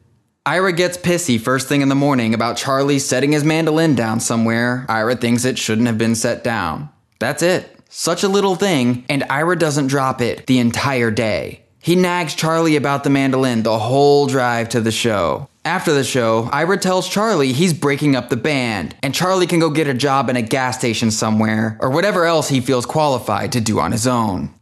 [0.45, 4.85] Ira gets pissy first thing in the morning about Charlie setting his mandolin down somewhere
[4.89, 6.89] Ira thinks it shouldn't have been set down.
[7.21, 7.79] That's it.
[7.89, 11.63] Such a little thing, and Ira doesn't drop it the entire day.
[11.79, 15.49] He nags Charlie about the mandolin the whole drive to the show.
[15.65, 19.71] After the show, Ira tells Charlie he's breaking up the band, and Charlie can go
[19.71, 23.61] get a job in a gas station somewhere, or whatever else he feels qualified to
[23.61, 24.53] do on his own.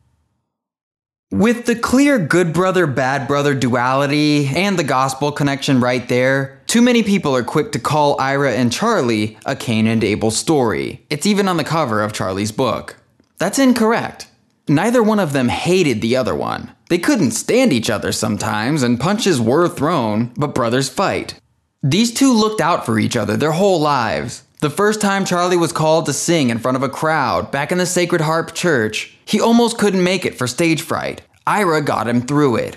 [1.33, 6.83] With the clear good brother, bad brother duality and the gospel connection right there, too
[6.83, 11.07] many people are quick to call Ira and Charlie a Cain and Abel story.
[11.09, 12.97] It's even on the cover of Charlie's book.
[13.39, 14.27] That's incorrect.
[14.67, 16.73] Neither one of them hated the other one.
[16.89, 21.39] They couldn't stand each other sometimes, and punches were thrown, but brothers fight.
[21.81, 24.43] These two looked out for each other their whole lives.
[24.61, 27.79] The first time Charlie was called to sing in front of a crowd back in
[27.79, 31.23] the Sacred Harp Church, he almost couldn't make it for stage fright.
[31.47, 32.77] Ira got him through it.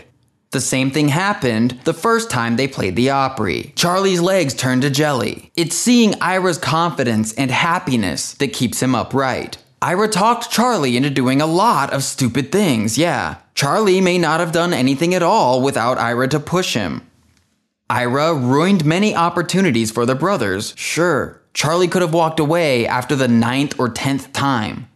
[0.51, 3.73] The same thing happened the first time they played the Opry.
[3.76, 5.51] Charlie's legs turned to jelly.
[5.57, 9.57] It's seeing Ira's confidence and happiness that keeps him upright.
[9.81, 13.39] Ira talked Charlie into doing a lot of stupid things, yeah.
[13.55, 17.05] Charlie may not have done anything at all without Ira to push him.
[17.89, 21.43] Ira ruined many opportunities for the brothers, sure.
[21.54, 24.88] Charlie could have walked away after the ninth or tenth time.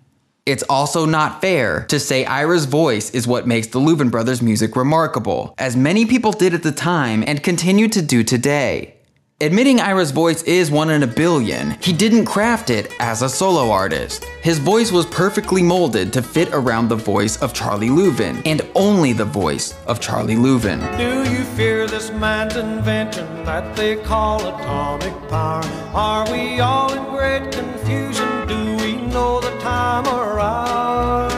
[0.46, 4.76] It's also not fair to say Ira's voice is what makes the Louvin brothers' music
[4.76, 8.97] remarkable, as many people did at the time and continue to do today.
[9.40, 13.70] Admitting Ira's voice is one in a billion, he didn't craft it as a solo
[13.70, 14.24] artist.
[14.42, 19.14] His voice was perfectly molded to fit around the voice of Charlie Louvin, and only
[19.14, 20.80] the voice of Charlie Louvin.
[20.98, 25.64] Do you fear this man's invention that they call atomic power?
[25.94, 28.48] Are we all in great confusion?
[28.48, 31.30] Do we know the time or hour?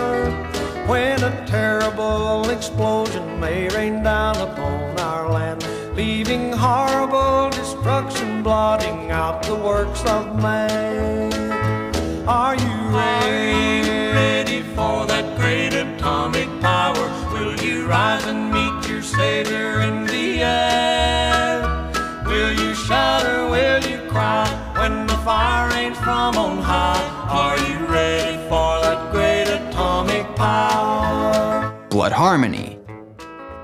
[0.87, 5.67] When a terrible explosion may rain down upon our land,
[5.97, 7.68] leaving horrible destruction,
[8.49, 11.31] blotting out the works of man.
[12.27, 13.29] Are you Are
[13.85, 17.07] you ready for that great atomic power?
[17.31, 21.61] Will you rise and meet your Savior in the air?
[22.25, 24.47] Will you shout or will you cry
[24.79, 27.05] when the fire rains from on high?
[27.29, 31.87] Are you ready for that great atomic power?
[31.91, 32.78] Blood Harmony.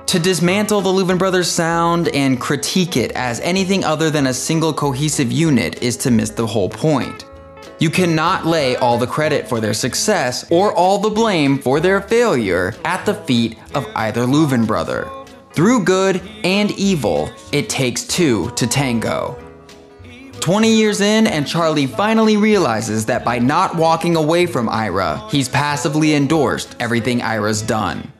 [0.08, 4.72] To dismantle the Louvin brothers' sound and critique it as anything other than a single
[4.72, 7.26] cohesive unit is to miss the whole point.
[7.80, 12.02] You cannot lay all the credit for their success or all the blame for their
[12.02, 15.10] failure at the feet of either Louvin brother.
[15.54, 19.38] Through good and evil, it takes two to tango.
[20.40, 25.50] 20 years in, and Charlie finally realizes that by not walking away from Ira, he's
[25.50, 28.12] passively endorsed everything Ira's done.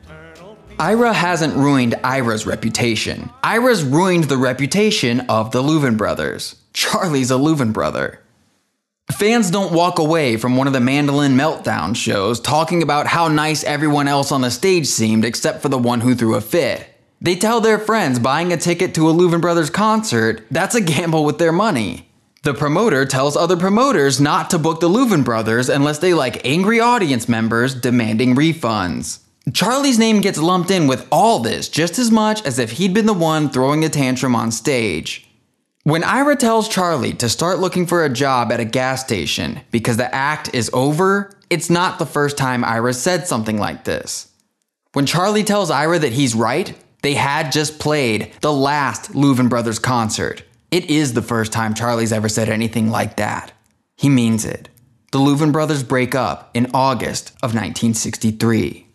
[0.78, 3.30] Ira hasn't ruined Ira's reputation.
[3.42, 6.56] Ira's ruined the reputation of the Louvin brothers.
[6.74, 8.20] Charlie's a Louvin brother.
[9.10, 13.64] Fans don't walk away from one of the Mandolin Meltdown shows talking about how nice
[13.64, 16.86] everyone else on the stage seemed except for the one who threw a fit.
[17.22, 21.24] They tell their friends buying a ticket to a Louvin Brothers concert, that's a gamble
[21.24, 22.06] with their money.
[22.42, 26.80] The promoter tells other promoters not to book the Louvin Brothers unless they like angry
[26.80, 29.20] audience members demanding refunds.
[29.52, 33.06] Charlie's name gets lumped in with all this just as much as if he'd been
[33.06, 35.28] the one throwing a tantrum on stage.
[35.84, 39.98] When Ira tells Charlie to start looking for a job at a gas station because
[39.98, 44.28] the act is over, it's not the first time Ira said something like this.
[44.94, 49.78] When Charlie tells Ira that he's right, they had just played the last Louvin Brothers
[49.78, 50.42] concert.
[50.72, 53.52] It is the first time Charlie's ever said anything like that.
[53.96, 54.68] He means it.
[55.12, 58.85] The Louvin Brothers break up in August of 1963.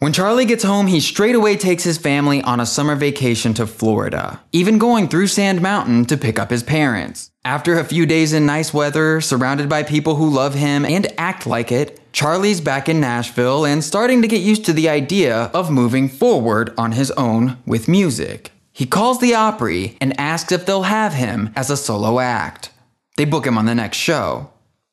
[0.00, 3.66] When Charlie gets home, he straight away takes his family on a summer vacation to
[3.66, 7.32] Florida, even going through Sand Mountain to pick up his parents.
[7.44, 11.48] After a few days in nice weather, surrounded by people who love him and act
[11.48, 15.68] like it, Charlie's back in Nashville and starting to get used to the idea of
[15.68, 18.52] moving forward on his own with music.
[18.70, 22.70] He calls the Opry and asks if they'll have him as a solo act.
[23.16, 24.50] They book him on the next show.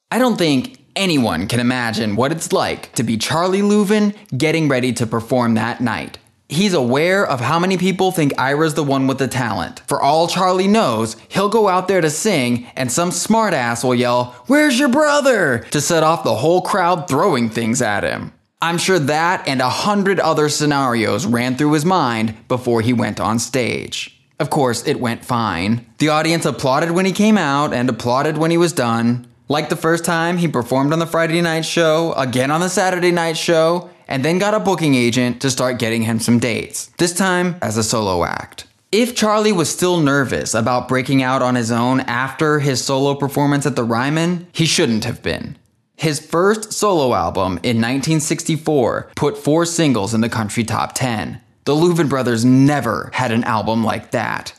[0.09, 4.93] I don't think anyone can imagine what it's like to be Charlie Louvin getting ready
[4.93, 6.17] to perform that night.
[6.47, 9.81] He's aware of how many people think Ira's the one with the talent.
[9.87, 14.35] For all Charlie knows, he'll go out there to sing, and some smartass will yell,
[14.45, 15.65] Where's your brother?
[15.71, 18.31] to set off the whole crowd throwing things at him.
[18.61, 23.19] I'm sure that and a hundred other scenarios ran through his mind before he went
[23.19, 24.11] on stage.
[24.39, 25.85] Of course, it went fine.
[25.97, 29.27] The audience applauded when he came out and applauded when he was done.
[29.47, 33.11] Like the first time, he performed on the Friday night show, again on the Saturday
[33.11, 37.13] night show, and then got a booking agent to start getting him some dates, this
[37.13, 38.65] time as a solo act.
[38.91, 43.67] If Charlie was still nervous about breaking out on his own after his solo performance
[43.67, 45.57] at the Ryman, he shouldn't have been.
[45.95, 51.39] His first solo album in 1964 put four singles in the country top 10.
[51.65, 54.53] The Louvin brothers never had an album like that.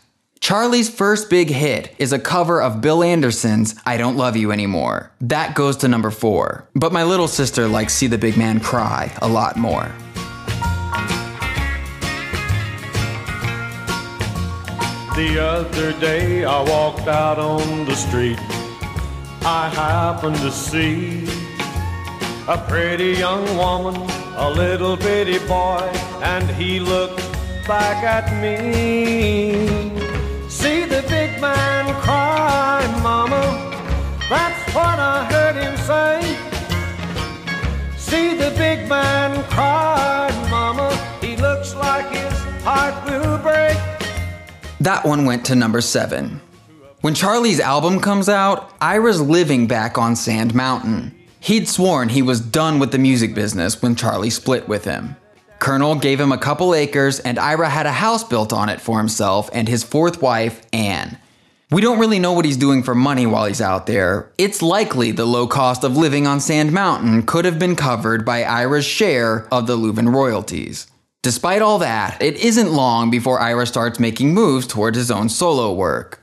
[0.46, 5.10] Charlie's first big hit is a cover of Bill Anderson's I Don't Love You Anymore.
[5.20, 6.68] That goes to number four.
[6.76, 9.90] But my little sister likes See the Big Man Cry a lot more.
[15.16, 18.38] The other day I walked out on the street.
[19.42, 21.26] I happened to see
[22.46, 24.00] a pretty young woman,
[24.36, 25.90] a little bitty boy,
[26.22, 27.18] and he looked
[27.66, 30.05] back at me.
[30.96, 33.42] The big man cry, mama.
[34.30, 36.22] That's what I heard him say.
[37.98, 40.96] See the big man cry, mama.
[41.20, 42.32] He looks like his
[42.64, 43.76] heart will break.
[44.80, 46.40] That one went to number seven.
[47.02, 51.14] When Charlie's album comes out, Ira's living back on Sand Mountain.
[51.40, 55.16] He'd sworn he was done with the music business when Charlie split with him.
[55.66, 58.98] Colonel gave him a couple acres, and Ira had a house built on it for
[58.98, 61.18] himself and his fourth wife, Anne.
[61.72, 64.30] We don't really know what he's doing for money while he's out there.
[64.38, 68.44] It's likely the low cost of living on Sand Mountain could have been covered by
[68.44, 70.86] Ira's share of the Louvin royalties.
[71.24, 75.72] Despite all that, it isn't long before Ira starts making moves towards his own solo
[75.72, 76.22] work.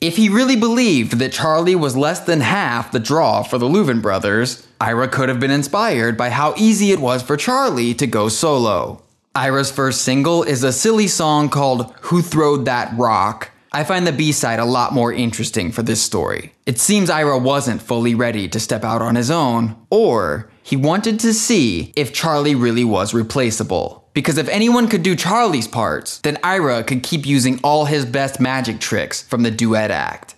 [0.00, 4.00] If he really believed that Charlie was less than half the draw for the Louvin
[4.00, 8.30] brothers, Ira could have been inspired by how easy it was for Charlie to go
[8.30, 9.02] solo.
[9.34, 13.50] Ira's first single is a silly song called Who Throwed That Rock.
[13.72, 16.54] I find the B side a lot more interesting for this story.
[16.64, 21.20] It seems Ira wasn't fully ready to step out on his own, or he wanted
[21.20, 23.99] to see if Charlie really was replaceable.
[24.12, 28.40] Because if anyone could do Charlie's parts, then Ira could keep using all his best
[28.40, 30.34] magic tricks from the duet act.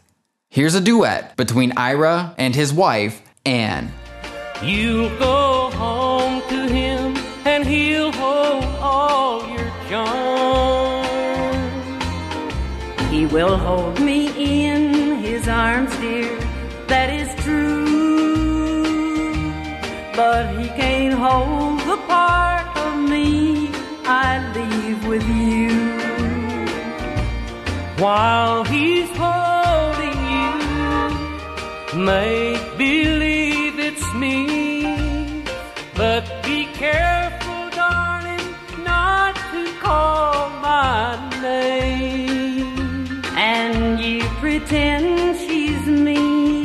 [0.51, 3.91] Here's a duet between Ira and his wife, Anne.
[4.63, 9.63] You'll go home to him and he'll hold all your.
[13.13, 14.29] He will hold me
[14.65, 16.35] in his arms, dear,
[16.87, 17.85] that is true.
[20.17, 23.42] But he can't hold the part of me
[24.05, 25.93] I leave with you.
[28.03, 35.45] While he's holding you, make believe it's me.
[35.95, 43.23] But be careful, darling, not to call my name.
[43.37, 46.65] And you pretend she's me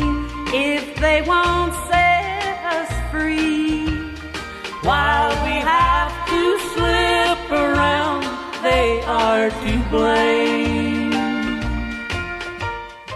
[0.54, 3.86] if they won't set us free.
[4.82, 5.47] While
[8.78, 11.10] they are to blame.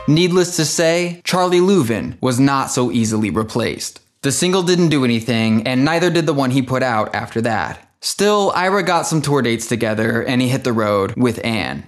[0.07, 3.99] Needless to say, Charlie Louvin was not so easily replaced.
[4.23, 7.87] The single didn't do anything, and neither did the one he put out after that.
[8.01, 11.85] Still, Ira got some tour dates together and he hit the road with Anne.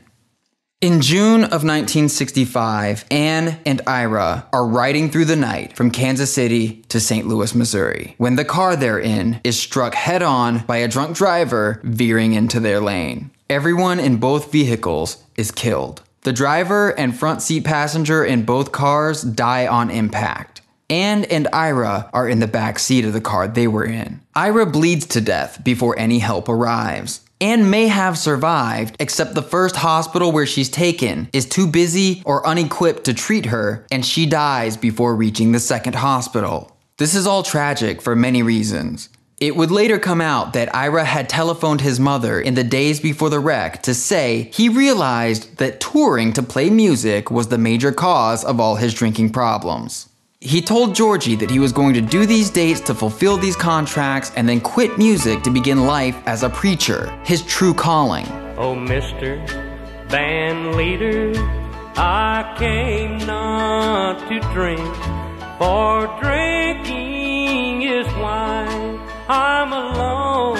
[0.80, 6.84] In June of 1965, Anne and Ira are riding through the night from Kansas City
[6.90, 7.26] to St.
[7.26, 11.80] Louis, Missouri, when the car they're in is struck head on by a drunk driver
[11.84, 13.32] veering into their lane.
[13.54, 16.02] Everyone in both vehicles is killed.
[16.22, 20.64] The driver and front seat passenger in both cars die on impact.
[20.90, 24.22] Anne and Ira are in the back seat of the car they were in.
[24.34, 27.22] Ira bleeds to death before any help arrives.
[27.40, 32.48] Anne may have survived, except the first hospital where she's taken is too busy or
[32.48, 36.76] unequipped to treat her, and she dies before reaching the second hospital.
[36.98, 39.10] This is all tragic for many reasons.
[39.40, 43.30] It would later come out that Ira had telephoned his mother in the days before
[43.30, 48.46] the wreck to say he realized that touring to play music was the major cause
[48.46, 50.08] of all his drinking problems.
[50.40, 54.32] He told Georgie that he was going to do these dates to fulfill these contracts
[54.36, 58.28] and then quit music to begin life as a preacher, his true calling.
[58.58, 59.46] Oh, Mr.
[60.10, 61.32] Band Leader,
[61.96, 64.96] I came not to drink,
[65.58, 67.03] for drinking
[69.28, 70.58] I'm alone.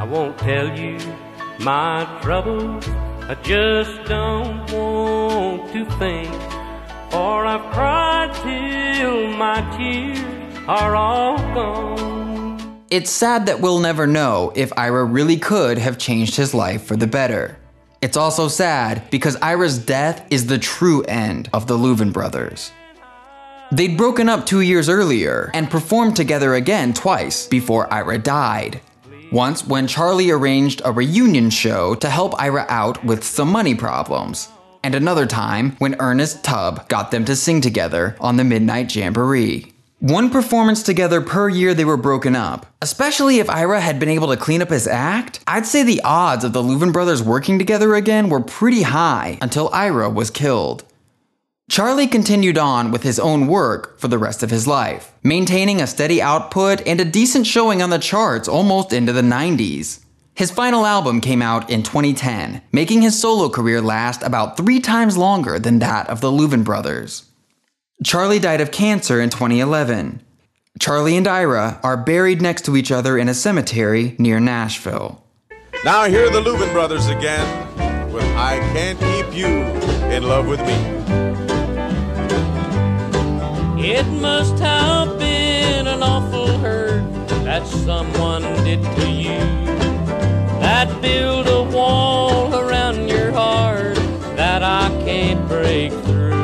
[0.00, 0.98] I won't tell you
[1.58, 2.88] my troubles,
[3.28, 6.32] I just don't want to think,
[7.10, 12.84] for I've cried till my tears are all gone.
[12.88, 16.96] It's sad that we'll never know if Ira really could have changed his life for
[16.96, 17.58] the better.
[18.00, 22.72] It's also sad because Ira's death is the true end of the Louvin brothers.
[23.72, 28.80] They'd broken up two years earlier and performed together again twice before Ira died.
[29.30, 34.48] Once when Charlie arranged a reunion show to help Ira out with some money problems,
[34.82, 39.72] and another time when Ernest Tubb got them to sing together on the Midnight Jamboree.
[40.00, 42.66] One performance together per year they were broken up.
[42.82, 46.42] Especially if Ira had been able to clean up his act, I'd say the odds
[46.42, 50.84] of the Louvin brothers working together again were pretty high until Ira was killed.
[51.70, 55.86] Charlie continued on with his own work for the rest of his life, maintaining a
[55.86, 60.00] steady output and a decent showing on the charts almost into the 90s.
[60.34, 65.16] His final album came out in 2010, making his solo career last about three times
[65.16, 67.30] longer than that of the Louvin brothers.
[68.04, 70.20] Charlie died of cancer in 2011.
[70.80, 75.22] Charlie and Ira are buried next to each other in a cemetery near Nashville.
[75.84, 79.46] Now here are the Louvin brothers again with I Can't Keep You
[80.10, 81.49] in Love with Me.
[83.82, 87.02] It must have been an awful hurt
[87.44, 89.38] that someone did to you.
[90.60, 93.96] That built a wall around your heart
[94.36, 96.34] that I can't break through.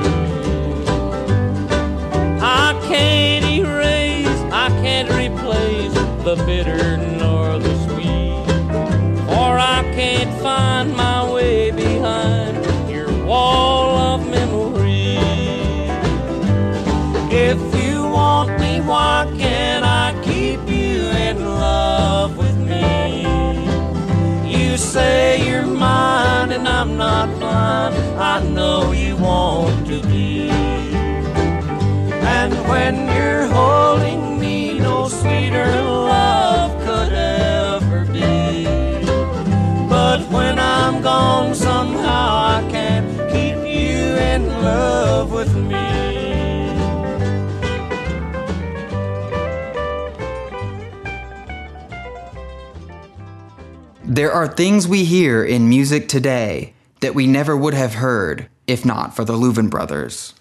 [2.40, 5.92] I can't erase, I can't replace
[6.24, 6.95] the bitter
[27.16, 27.94] not blind.
[28.18, 30.50] I know you want to be.
[32.38, 35.70] And when you're holding me, no sweeter
[36.12, 38.64] love could ever be.
[39.88, 44.00] But when I'm gone, somehow I can't keep you
[44.32, 45.86] in love with me.
[54.04, 58.84] There are things we hear in music today that we never would have heard if
[58.84, 60.34] not for the Louvin brothers.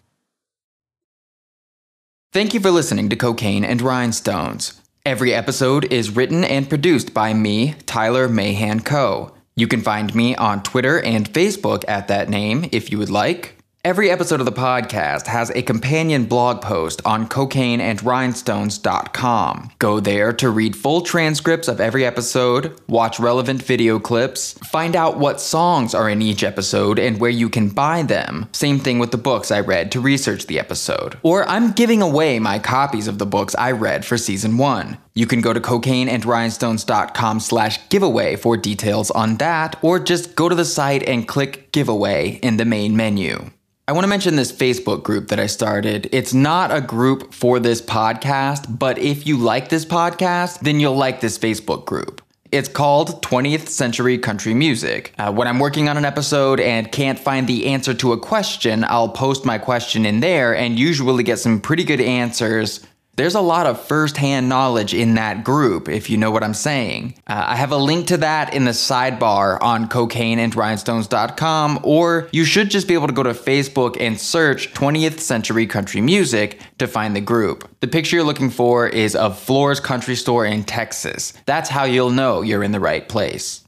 [2.34, 4.82] Thank you for listening to Cocaine and Rhinestones.
[5.06, 9.34] Every episode is written and produced by me, Tyler Mahan Coe.
[9.56, 13.55] You can find me on Twitter and Facebook at that name if you would like.
[13.86, 19.72] Every episode of the podcast has a companion blog post on cocaineandrhinestones.com.
[19.78, 25.20] Go there to read full transcripts of every episode, watch relevant video clips, find out
[25.20, 28.50] what songs are in each episode and where you can buy them.
[28.54, 31.20] Same thing with the books I read to research the episode.
[31.22, 34.98] Or I'm giving away my copies of the books I read for season 1.
[35.14, 40.56] You can go to cocaineandrhinestones.com slash giveaway for details on that, or just go to
[40.56, 43.52] the site and click giveaway in the main menu.
[43.88, 46.10] I want to mention this Facebook group that I started.
[46.12, 50.98] It's not a group for this podcast, but if you like this podcast, then you'll
[50.98, 52.24] like this Facebook group.
[52.52, 55.14] It's called 20th Century Country Music.
[55.20, 58.84] Uh, when I'm working on an episode and can't find the answer to a question,
[58.86, 62.84] I'll post my question in there and usually get some pretty good answers.
[63.18, 67.16] There's a lot of first-hand knowledge in that group, if you know what I'm saying.
[67.26, 72.70] Uh, I have a link to that in the sidebar on cocaineandrhinestones.com, or you should
[72.70, 77.16] just be able to go to Facebook and search 20th Century Country Music to find
[77.16, 77.70] the group.
[77.80, 81.34] The picture you're looking for is of Floore's Country Store in Texas.
[81.46, 83.65] That's how you'll know you're in the right place.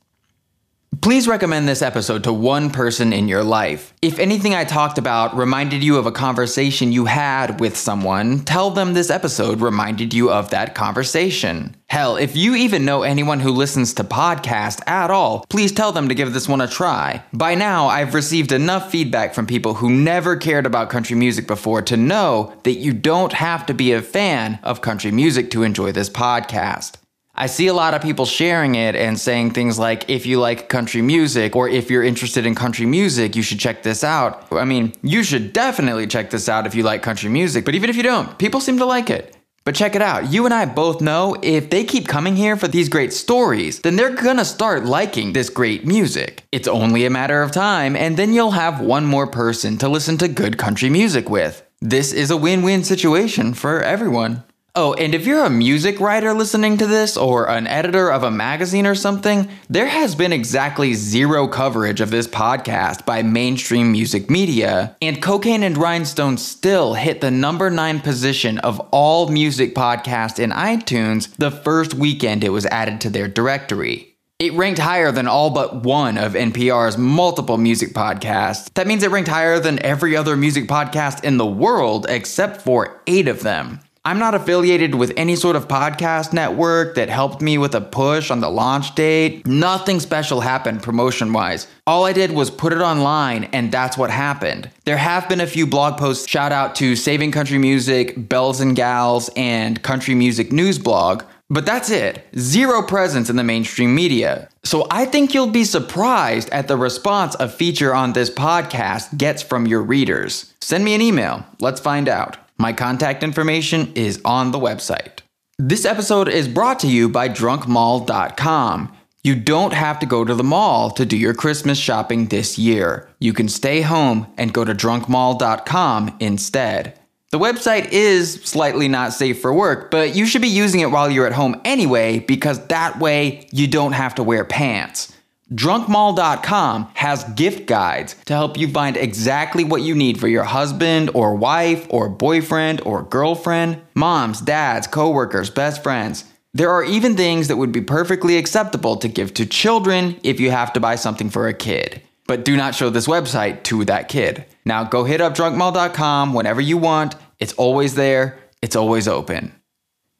[1.07, 3.93] Please recommend this episode to one person in your life.
[4.01, 8.71] If anything I talked about reminded you of a conversation you had with someone, tell
[8.71, 11.77] them this episode reminded you of that conversation.
[11.87, 16.09] Hell, if you even know anyone who listens to podcasts at all, please tell them
[16.09, 17.23] to give this one a try.
[17.31, 21.81] By now, I've received enough feedback from people who never cared about country music before
[21.83, 25.93] to know that you don't have to be a fan of country music to enjoy
[25.93, 26.96] this podcast.
[27.39, 30.69] I see a lot of people sharing it and saying things like, if you like
[30.69, 34.51] country music or if you're interested in country music, you should check this out.
[34.51, 37.91] I mean, you should definitely check this out if you like country music, but even
[37.91, 39.37] if you don't, people seem to like it.
[39.65, 40.31] But check it out.
[40.31, 43.97] You and I both know if they keep coming here for these great stories, then
[43.97, 46.43] they're gonna start liking this great music.
[46.51, 50.17] It's only a matter of time, and then you'll have one more person to listen
[50.19, 51.63] to good country music with.
[51.81, 54.43] This is a win win situation for everyone.
[54.79, 58.29] Oh, and if you're a music writer listening to this, or an editor of a
[58.29, 64.29] magazine or something, there has been exactly zero coverage of this podcast by mainstream music
[64.29, 70.37] media, and Cocaine and Rhinestones still hit the number 9 position of all music podcasts
[70.37, 74.15] in iTunes the first weekend it was added to their directory.
[74.37, 78.71] It ranked higher than all but one of NPR's multiple music podcasts.
[78.75, 83.01] That means it ranked higher than every other music podcast in the world except for
[83.07, 83.79] eight of them.
[84.07, 88.31] I'm not affiliated with any sort of podcast network that helped me with a push
[88.31, 89.45] on the launch date.
[89.45, 91.67] Nothing special happened promotion wise.
[91.85, 94.69] All I did was put it online, and that's what happened.
[94.85, 98.77] There have been a few blog posts, shout out to Saving Country Music, Bells and
[98.77, 101.23] Gals, and Country Music News Blog.
[101.49, 102.25] But that's it.
[102.37, 104.47] Zero presence in the mainstream media.
[104.63, 109.43] So I think you'll be surprised at the response a feature on this podcast gets
[109.43, 110.53] from your readers.
[110.61, 111.45] Send me an email.
[111.59, 112.37] Let's find out.
[112.57, 115.19] My contact information is on the website.
[115.59, 118.93] This episode is brought to you by drunkmall.com.
[119.23, 123.09] You don't have to go to the mall to do your Christmas shopping this year.
[123.19, 126.99] You can stay home and go to drunkmall.com instead.
[127.31, 131.11] The website is slightly not safe for work, but you should be using it while
[131.11, 135.13] you're at home anyway because that way you don't have to wear pants.
[135.53, 141.09] Drunkmall.com has gift guides to help you find exactly what you need for your husband
[141.13, 146.25] or wife or boyfriend or girlfriend, moms, dads, coworkers, best friends.
[146.53, 150.51] There are even things that would be perfectly acceptable to give to children if you
[150.51, 152.01] have to buy something for a kid.
[152.27, 154.43] But do not show this website to that kid.
[154.65, 157.15] Now go hit up drunkmall.com whenever you want.
[157.39, 159.53] It's always there, it's always open.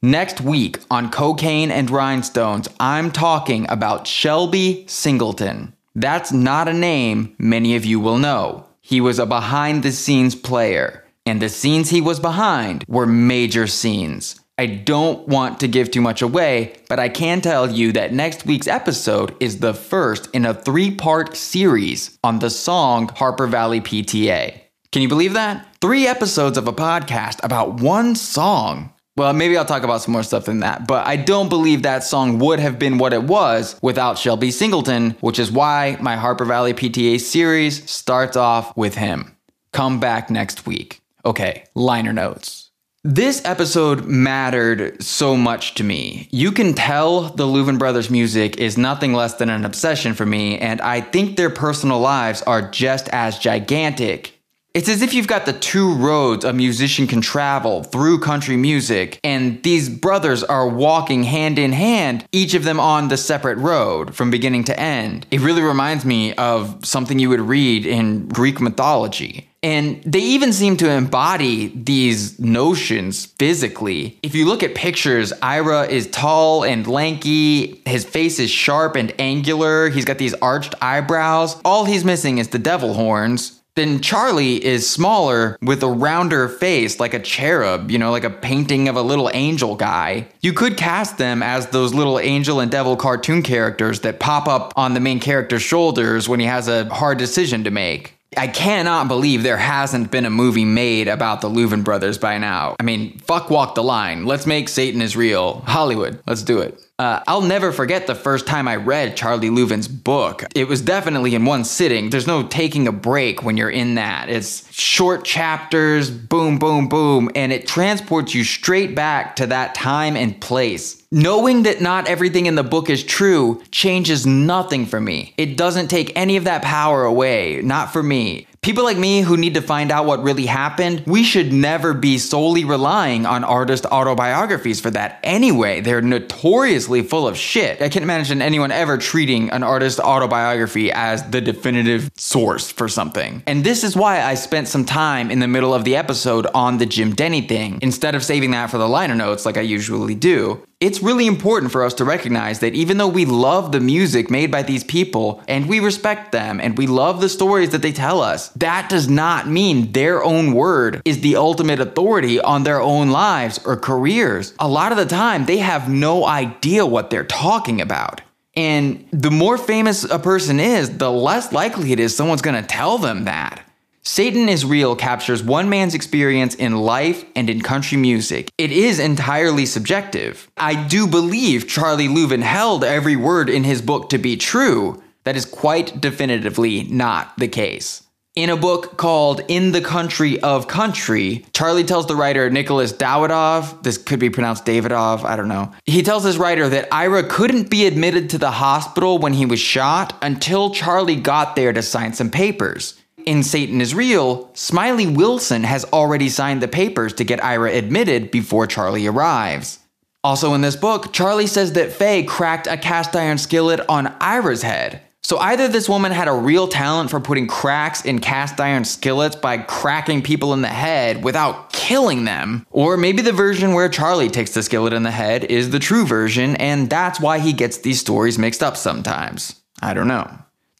[0.04, 5.74] Next week on Cocaine and Rhinestones, I'm talking about Shelby Singleton.
[5.96, 8.68] That's not a name many of you will know.
[8.80, 13.66] He was a behind the scenes player, and the scenes he was behind were major
[13.66, 14.40] scenes.
[14.60, 18.46] I don't want to give too much away, but I can tell you that next
[18.46, 23.82] week's episode is the first in a three part series on the song Harper Valley
[23.82, 24.62] PTA.
[24.92, 25.76] Can you believe that?
[25.82, 28.94] Three episodes of a podcast about one song.
[29.18, 32.04] Well, maybe I'll talk about some more stuff than that, but I don't believe that
[32.04, 36.46] song would have been what it was without Shelby Singleton, which is why my Harper
[36.46, 39.36] Valley PTA series starts off with him.
[39.72, 41.02] Come back next week.
[41.26, 42.70] Okay, liner notes.
[43.04, 46.28] This episode mattered so much to me.
[46.32, 50.60] You can tell the Louvin brothers' music is nothing less than an obsession for me,
[50.60, 54.37] and I think their personal lives are just as gigantic
[54.78, 59.20] it's as if you've got the two roads a musician can travel through country music,
[59.24, 64.14] and these brothers are walking hand in hand, each of them on the separate road
[64.14, 65.26] from beginning to end.
[65.32, 69.50] It really reminds me of something you would read in Greek mythology.
[69.64, 74.20] And they even seem to embody these notions physically.
[74.22, 79.12] If you look at pictures, Ira is tall and lanky, his face is sharp and
[79.20, 81.60] angular, he's got these arched eyebrows.
[81.66, 83.57] All he's missing is the devil horns.
[83.78, 88.32] Then Charlie is smaller with a rounder face, like a cherub, you know, like a
[88.32, 90.30] painting of a little angel guy.
[90.42, 94.74] You could cast them as those little angel and devil cartoon characters that pop up
[94.76, 98.16] on the main character's shoulders when he has a hard decision to make.
[98.36, 102.76] I cannot believe there hasn't been a movie made about the Louvin brothers by now.
[102.80, 104.26] I mean, fuck walk the line.
[104.26, 105.60] Let's make Satan is real.
[105.68, 106.84] Hollywood, let's do it.
[107.00, 110.44] Uh, I'll never forget the first time I read Charlie Louvin's book.
[110.56, 112.10] It was definitely in one sitting.
[112.10, 114.30] There's no taking a break when you're in that.
[114.30, 120.16] It's short chapters, boom, boom, boom, and it transports you straight back to that time
[120.16, 121.04] and place.
[121.12, 125.36] Knowing that not everything in the book is true changes nothing for me.
[125.38, 128.47] It doesn't take any of that power away, not for me.
[128.62, 132.18] People like me who need to find out what really happened, we should never be
[132.18, 135.80] solely relying on artist autobiographies for that anyway.
[135.80, 137.82] They're notoriously full of shit.
[137.82, 143.44] I can't imagine anyone ever treating an artist autobiography as the definitive source for something.
[143.48, 146.78] And this is why I spent some time in the middle of the episode on
[146.78, 150.16] the Jim Denny thing, instead of saving that for the liner notes like I usually
[150.16, 150.62] do.
[150.80, 154.52] It's really important for us to recognize that even though we love the music made
[154.52, 158.22] by these people and we respect them and we love the stories that they tell
[158.22, 163.10] us, that does not mean their own word is the ultimate authority on their own
[163.10, 164.54] lives or careers.
[164.60, 168.22] A lot of the time, they have no idea what they're talking about.
[168.56, 173.00] And the more famous a person is, the less likely it is someone's gonna tell
[173.00, 173.67] them that.
[174.08, 178.50] Satan is Real captures one man's experience in life and in country music.
[178.58, 180.50] It is entirely subjective.
[180.56, 185.04] I do believe Charlie Louvin held every word in his book to be true.
[185.26, 188.02] That is quite definitively not the case.
[188.34, 193.84] In a book called In the Country of Country, Charlie tells the writer Nicholas Dawidoff,
[193.84, 195.74] this could be pronounced Davidov, I don't know.
[195.86, 199.60] He tells his writer that Ira couldn't be admitted to the hospital when he was
[199.60, 202.97] shot until Charlie got there to sign some papers
[203.28, 208.32] in Satan is Real, Smiley Wilson has already signed the papers to get Ira admitted
[208.32, 209.80] before Charlie arrives.
[210.24, 214.62] Also in this book, Charlie says that Faye cracked a cast iron skillet on Ira's
[214.62, 215.02] head.
[215.24, 219.36] So either this woman had a real talent for putting cracks in cast iron skillets
[219.36, 224.30] by cracking people in the head without killing them, or maybe the version where Charlie
[224.30, 227.80] takes the skillet in the head is the true version, and that's why he gets
[227.80, 229.62] these stories mixed up sometimes.
[229.82, 230.30] I don't know.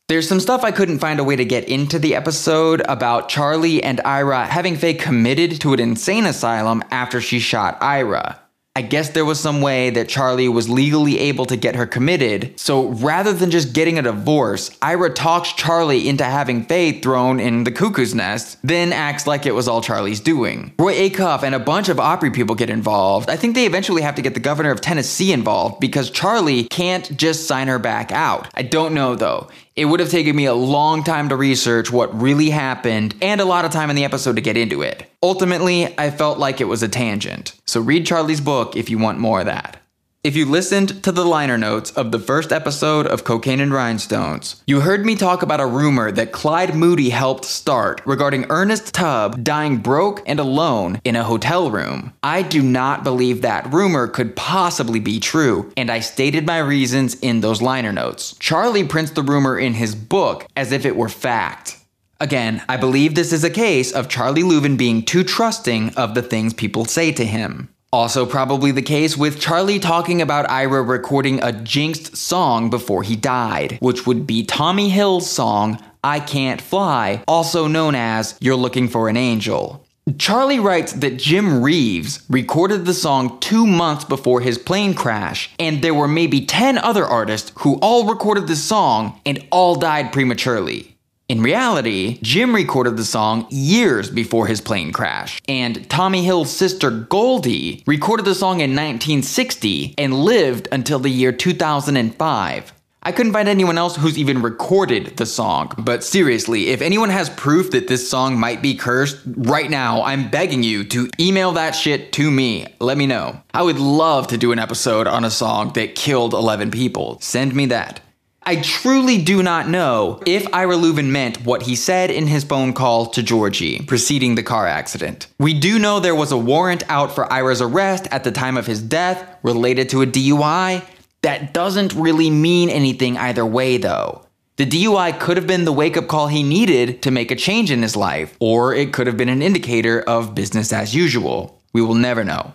[0.10, 3.84] There's some stuff I couldn't find a way to get into the episode about Charlie
[3.84, 8.40] and Ira having Faye committed to an insane asylum after she shot Ira.
[8.74, 12.58] I guess there was some way that Charlie was legally able to get her committed,
[12.58, 17.66] so rather than just getting a divorce, Ira talks Charlie into having Faye thrown in
[17.66, 20.74] the cuckoo's nest, then acts like it was all Charlie's doing.
[20.80, 23.30] Roy Acuff and a bunch of Opry people get involved.
[23.30, 27.18] I think they eventually have to get the governor of Tennessee involved because Charlie can't
[27.18, 28.48] just sign her back out.
[28.54, 29.50] I don't know though.
[29.78, 33.46] It would have taken me a long time to research what really happened and a
[33.46, 35.08] lot of time in the episode to get into it.
[35.22, 37.54] Ultimately, I felt like it was a tangent.
[37.66, 39.78] So read Charlie's book if you want more of that.
[40.24, 44.62] If you listened to the liner notes of the first episode of Cocaine and Rhinestones,
[44.68, 49.42] you heard me talk about a rumor that Clyde Moody helped start regarding Ernest Tubb
[49.42, 52.14] dying broke and alone in a hotel room.
[52.24, 57.14] I do not believe that rumor could possibly be true, and I stated my reasons
[57.22, 58.36] in those liner notes.
[58.40, 61.78] Charlie prints the rumor in his book as if it were fact.
[62.20, 66.24] Again, I believe this is a case of Charlie Louvin being too trusting of the
[66.24, 67.70] things people say to him.
[67.94, 73.16] Also, probably the case with Charlie talking about Ira recording a jinxed song before he
[73.16, 78.90] died, which would be Tommy Hill's song, I Can't Fly, also known as You're Looking
[78.90, 79.88] for an Angel.
[80.18, 85.82] Charlie writes that Jim Reeves recorded the song two months before his plane crash, and
[85.82, 90.97] there were maybe 10 other artists who all recorded the song and all died prematurely.
[91.30, 96.90] In reality, Jim recorded the song years before his plane crash, and Tommy Hill's sister
[96.90, 102.74] Goldie recorded the song in 1960 and lived until the year 2005.
[103.04, 107.30] I couldn't find anyone else who's even recorded the song, but seriously, if anyone has
[107.30, 111.76] proof that this song might be cursed, right now, I'm begging you to email that
[111.76, 112.68] shit to me.
[112.80, 113.42] Let me know.
[113.54, 117.20] I would love to do an episode on a song that killed 11 people.
[117.20, 118.00] Send me that.
[118.48, 122.72] I truly do not know if Ira Louvin meant what he said in his phone
[122.72, 125.28] call to Georgie preceding the car accident.
[125.38, 128.66] We do know there was a warrant out for Ira's arrest at the time of
[128.66, 130.82] his death related to a DUI.
[131.24, 134.26] That doesn't really mean anything either way, though.
[134.56, 137.70] The DUI could have been the wake up call he needed to make a change
[137.70, 141.62] in his life, or it could have been an indicator of business as usual.
[141.74, 142.54] We will never know.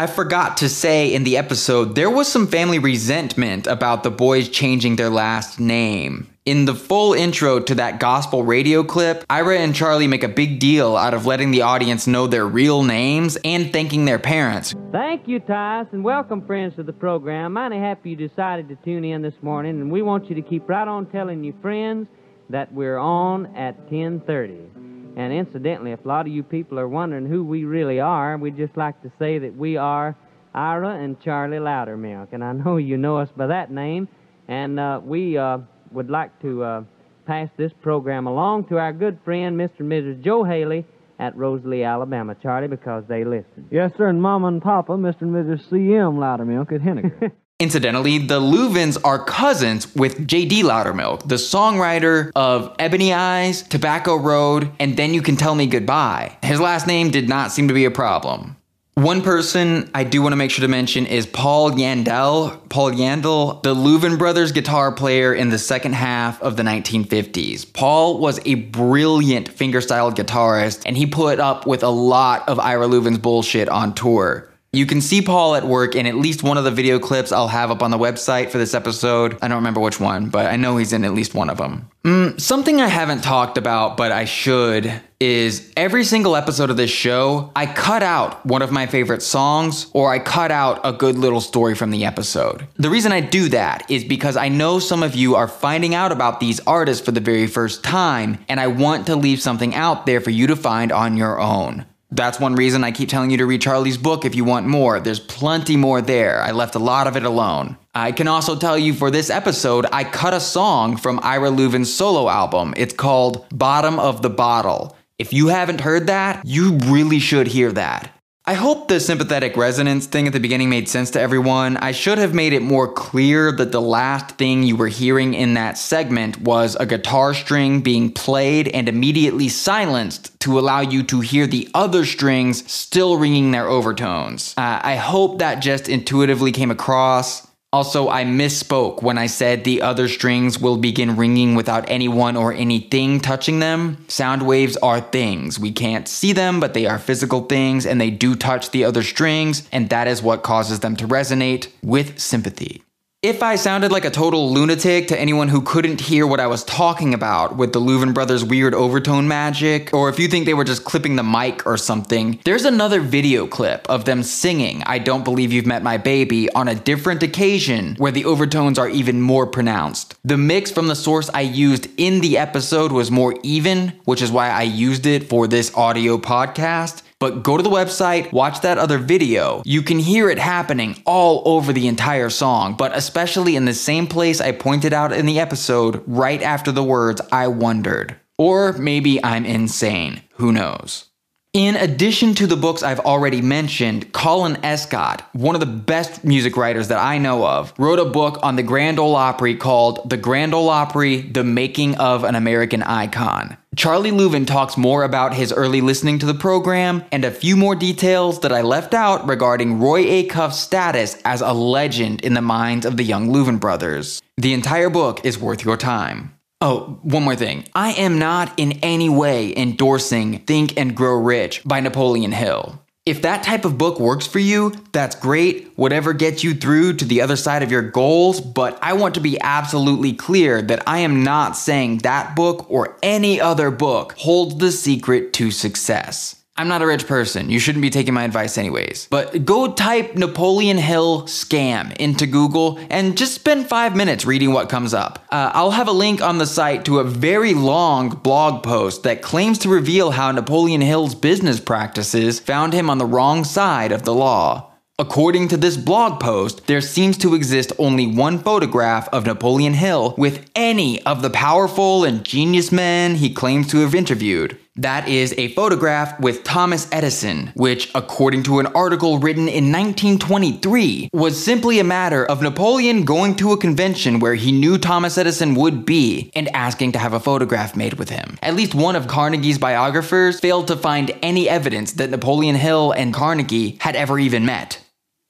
[0.00, 4.48] I forgot to say in the episode, there was some family resentment about the boys
[4.48, 6.28] changing their last name.
[6.46, 10.60] In the full intro to that gospel radio clip, Ira and Charlie make a big
[10.60, 14.72] deal out of letting the audience know their real names and thanking their parents.
[14.92, 17.54] Thank you, Tyus, and welcome, friends, to the program.
[17.54, 20.68] Mighty happy you decided to tune in this morning, and we want you to keep
[20.68, 22.06] right on telling your friends
[22.50, 24.77] that we're on at 10:30.
[25.18, 28.56] And incidentally, if a lot of you people are wondering who we really are, we'd
[28.56, 30.16] just like to say that we are
[30.54, 34.06] Ira and Charlie Loudermilk, and I know you know us by that name,
[34.46, 35.58] and uh, we uh,
[35.90, 36.82] would like to uh,
[37.26, 39.80] pass this program along to our good friend, Mr.
[39.80, 40.22] and Mrs.
[40.22, 40.86] Joe Haley
[41.18, 43.66] at Rosalie, Alabama, Charlie, because they listen.
[43.72, 45.22] Yes, sir, and Mama and Papa, Mr.
[45.22, 45.68] and Mrs.
[45.68, 46.16] C.M.
[46.16, 47.32] Loudermilk at Henagar.
[47.60, 50.62] Incidentally, the Louvins are cousins with J.D.
[50.62, 56.38] Loudermilk, the songwriter of Ebony Eyes, Tobacco Road, and Then You Can Tell Me Goodbye.
[56.44, 58.54] His last name did not seem to be a problem.
[58.94, 62.68] One person I do want to make sure to mention is Paul Yandell.
[62.68, 67.72] Paul Yandell, the Louvin brothers guitar player in the second half of the 1950s.
[67.72, 72.86] Paul was a brilliant fingerstyle guitarist, and he put up with a lot of Ira
[72.86, 74.47] Louvin's bullshit on tour.
[74.70, 77.48] You can see Paul at work in at least one of the video clips I'll
[77.48, 79.38] have up on the website for this episode.
[79.40, 81.88] I don't remember which one, but I know he's in at least one of them.
[82.04, 86.90] Mm, something I haven't talked about, but I should, is every single episode of this
[86.90, 91.16] show, I cut out one of my favorite songs or I cut out a good
[91.16, 92.68] little story from the episode.
[92.76, 96.12] The reason I do that is because I know some of you are finding out
[96.12, 100.04] about these artists for the very first time, and I want to leave something out
[100.04, 101.86] there for you to find on your own.
[102.10, 104.98] That's one reason I keep telling you to read Charlie's book if you want more.
[104.98, 106.40] There's plenty more there.
[106.40, 107.76] I left a lot of it alone.
[107.94, 111.92] I can also tell you for this episode, I cut a song from Ira Louvin's
[111.92, 112.72] solo album.
[112.76, 114.96] It's called Bottom of the Bottle.
[115.18, 118.10] If you haven't heard that, you really should hear that.
[118.48, 121.76] I hope the sympathetic resonance thing at the beginning made sense to everyone.
[121.76, 125.52] I should have made it more clear that the last thing you were hearing in
[125.52, 131.20] that segment was a guitar string being played and immediately silenced to allow you to
[131.20, 134.54] hear the other strings still ringing their overtones.
[134.56, 137.47] Uh, I hope that just intuitively came across.
[137.70, 142.50] Also, I misspoke when I said the other strings will begin ringing without anyone or
[142.50, 144.06] anything touching them.
[144.08, 145.60] Sound waves are things.
[145.60, 149.02] We can't see them, but they are physical things and they do touch the other
[149.02, 152.82] strings, and that is what causes them to resonate with sympathy.
[153.20, 156.62] If I sounded like a total lunatic to anyone who couldn't hear what I was
[156.62, 160.62] talking about with the Louvin brothers' weird overtone magic, or if you think they were
[160.62, 165.24] just clipping the mic or something, there's another video clip of them singing I Don't
[165.24, 169.48] Believe You've Met My Baby on a different occasion where the overtones are even more
[169.48, 170.14] pronounced.
[170.22, 174.30] The mix from the source I used in the episode was more even, which is
[174.30, 177.02] why I used it for this audio podcast.
[177.20, 179.62] But go to the website, watch that other video.
[179.64, 184.06] You can hear it happening all over the entire song, but especially in the same
[184.06, 188.16] place I pointed out in the episode right after the words I wondered.
[188.38, 190.22] Or maybe I'm insane.
[190.34, 191.07] Who knows?
[191.54, 196.58] In addition to the books I've already mentioned, Colin Escott, one of the best music
[196.58, 200.18] writers that I know of, wrote a book on the Grand Ole Opry called The
[200.18, 203.56] Grand Ole Opry The Making of an American Icon.
[203.76, 207.74] Charlie Louvin talks more about his early listening to the program and a few more
[207.74, 212.84] details that I left out regarding Roy Acuff's status as a legend in the minds
[212.84, 214.20] of the young Louvin brothers.
[214.36, 216.37] The entire book is worth your time.
[216.60, 217.66] Oh, one more thing.
[217.72, 222.82] I am not in any way endorsing Think and Grow Rich by Napoleon Hill.
[223.06, 227.04] If that type of book works for you, that's great, whatever gets you through to
[227.04, 230.98] the other side of your goals, but I want to be absolutely clear that I
[230.98, 236.37] am not saying that book or any other book holds the secret to success.
[236.58, 237.50] I'm not a rich person.
[237.50, 239.06] You shouldn't be taking my advice, anyways.
[239.10, 244.68] But go type Napoleon Hill scam into Google and just spend five minutes reading what
[244.68, 245.24] comes up.
[245.30, 249.22] Uh, I'll have a link on the site to a very long blog post that
[249.22, 254.02] claims to reveal how Napoleon Hill's business practices found him on the wrong side of
[254.02, 254.68] the law.
[255.00, 260.16] According to this blog post, there seems to exist only one photograph of Napoleon Hill
[260.18, 264.58] with any of the powerful and genius men he claims to have interviewed.
[264.78, 271.10] That is a photograph with Thomas Edison, which, according to an article written in 1923,
[271.12, 275.56] was simply a matter of Napoleon going to a convention where he knew Thomas Edison
[275.56, 278.38] would be and asking to have a photograph made with him.
[278.40, 283.12] At least one of Carnegie's biographers failed to find any evidence that Napoleon Hill and
[283.12, 284.80] Carnegie had ever even met.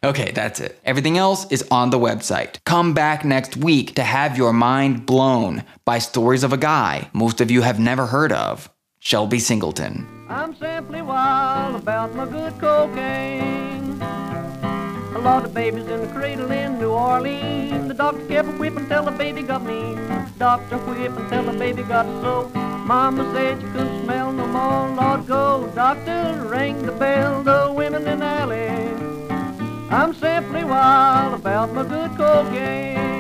[0.05, 0.79] Okay, that's it.
[0.85, 2.63] Everything else is on the website.
[2.67, 7.41] Come back next week to have your mind blown by stories of a guy most
[7.41, 8.69] of you have never heard of
[9.09, 10.07] Shelby Singleton.
[10.29, 13.99] I'm simply wild about my good cocaine.
[14.03, 17.89] A lot of babies in the cradle in New Orleans.
[17.89, 19.97] The doctor kept a whip until the baby got mean.
[20.37, 22.51] Doctor whip until the baby got so.
[22.85, 24.91] Mama said you couldn't smell no more.
[24.95, 25.73] Lord, go.
[25.75, 27.43] Doctor, ring the bell.
[27.43, 28.69] The women in the alley.
[29.89, 33.18] I'm simply wild about my good cocaine.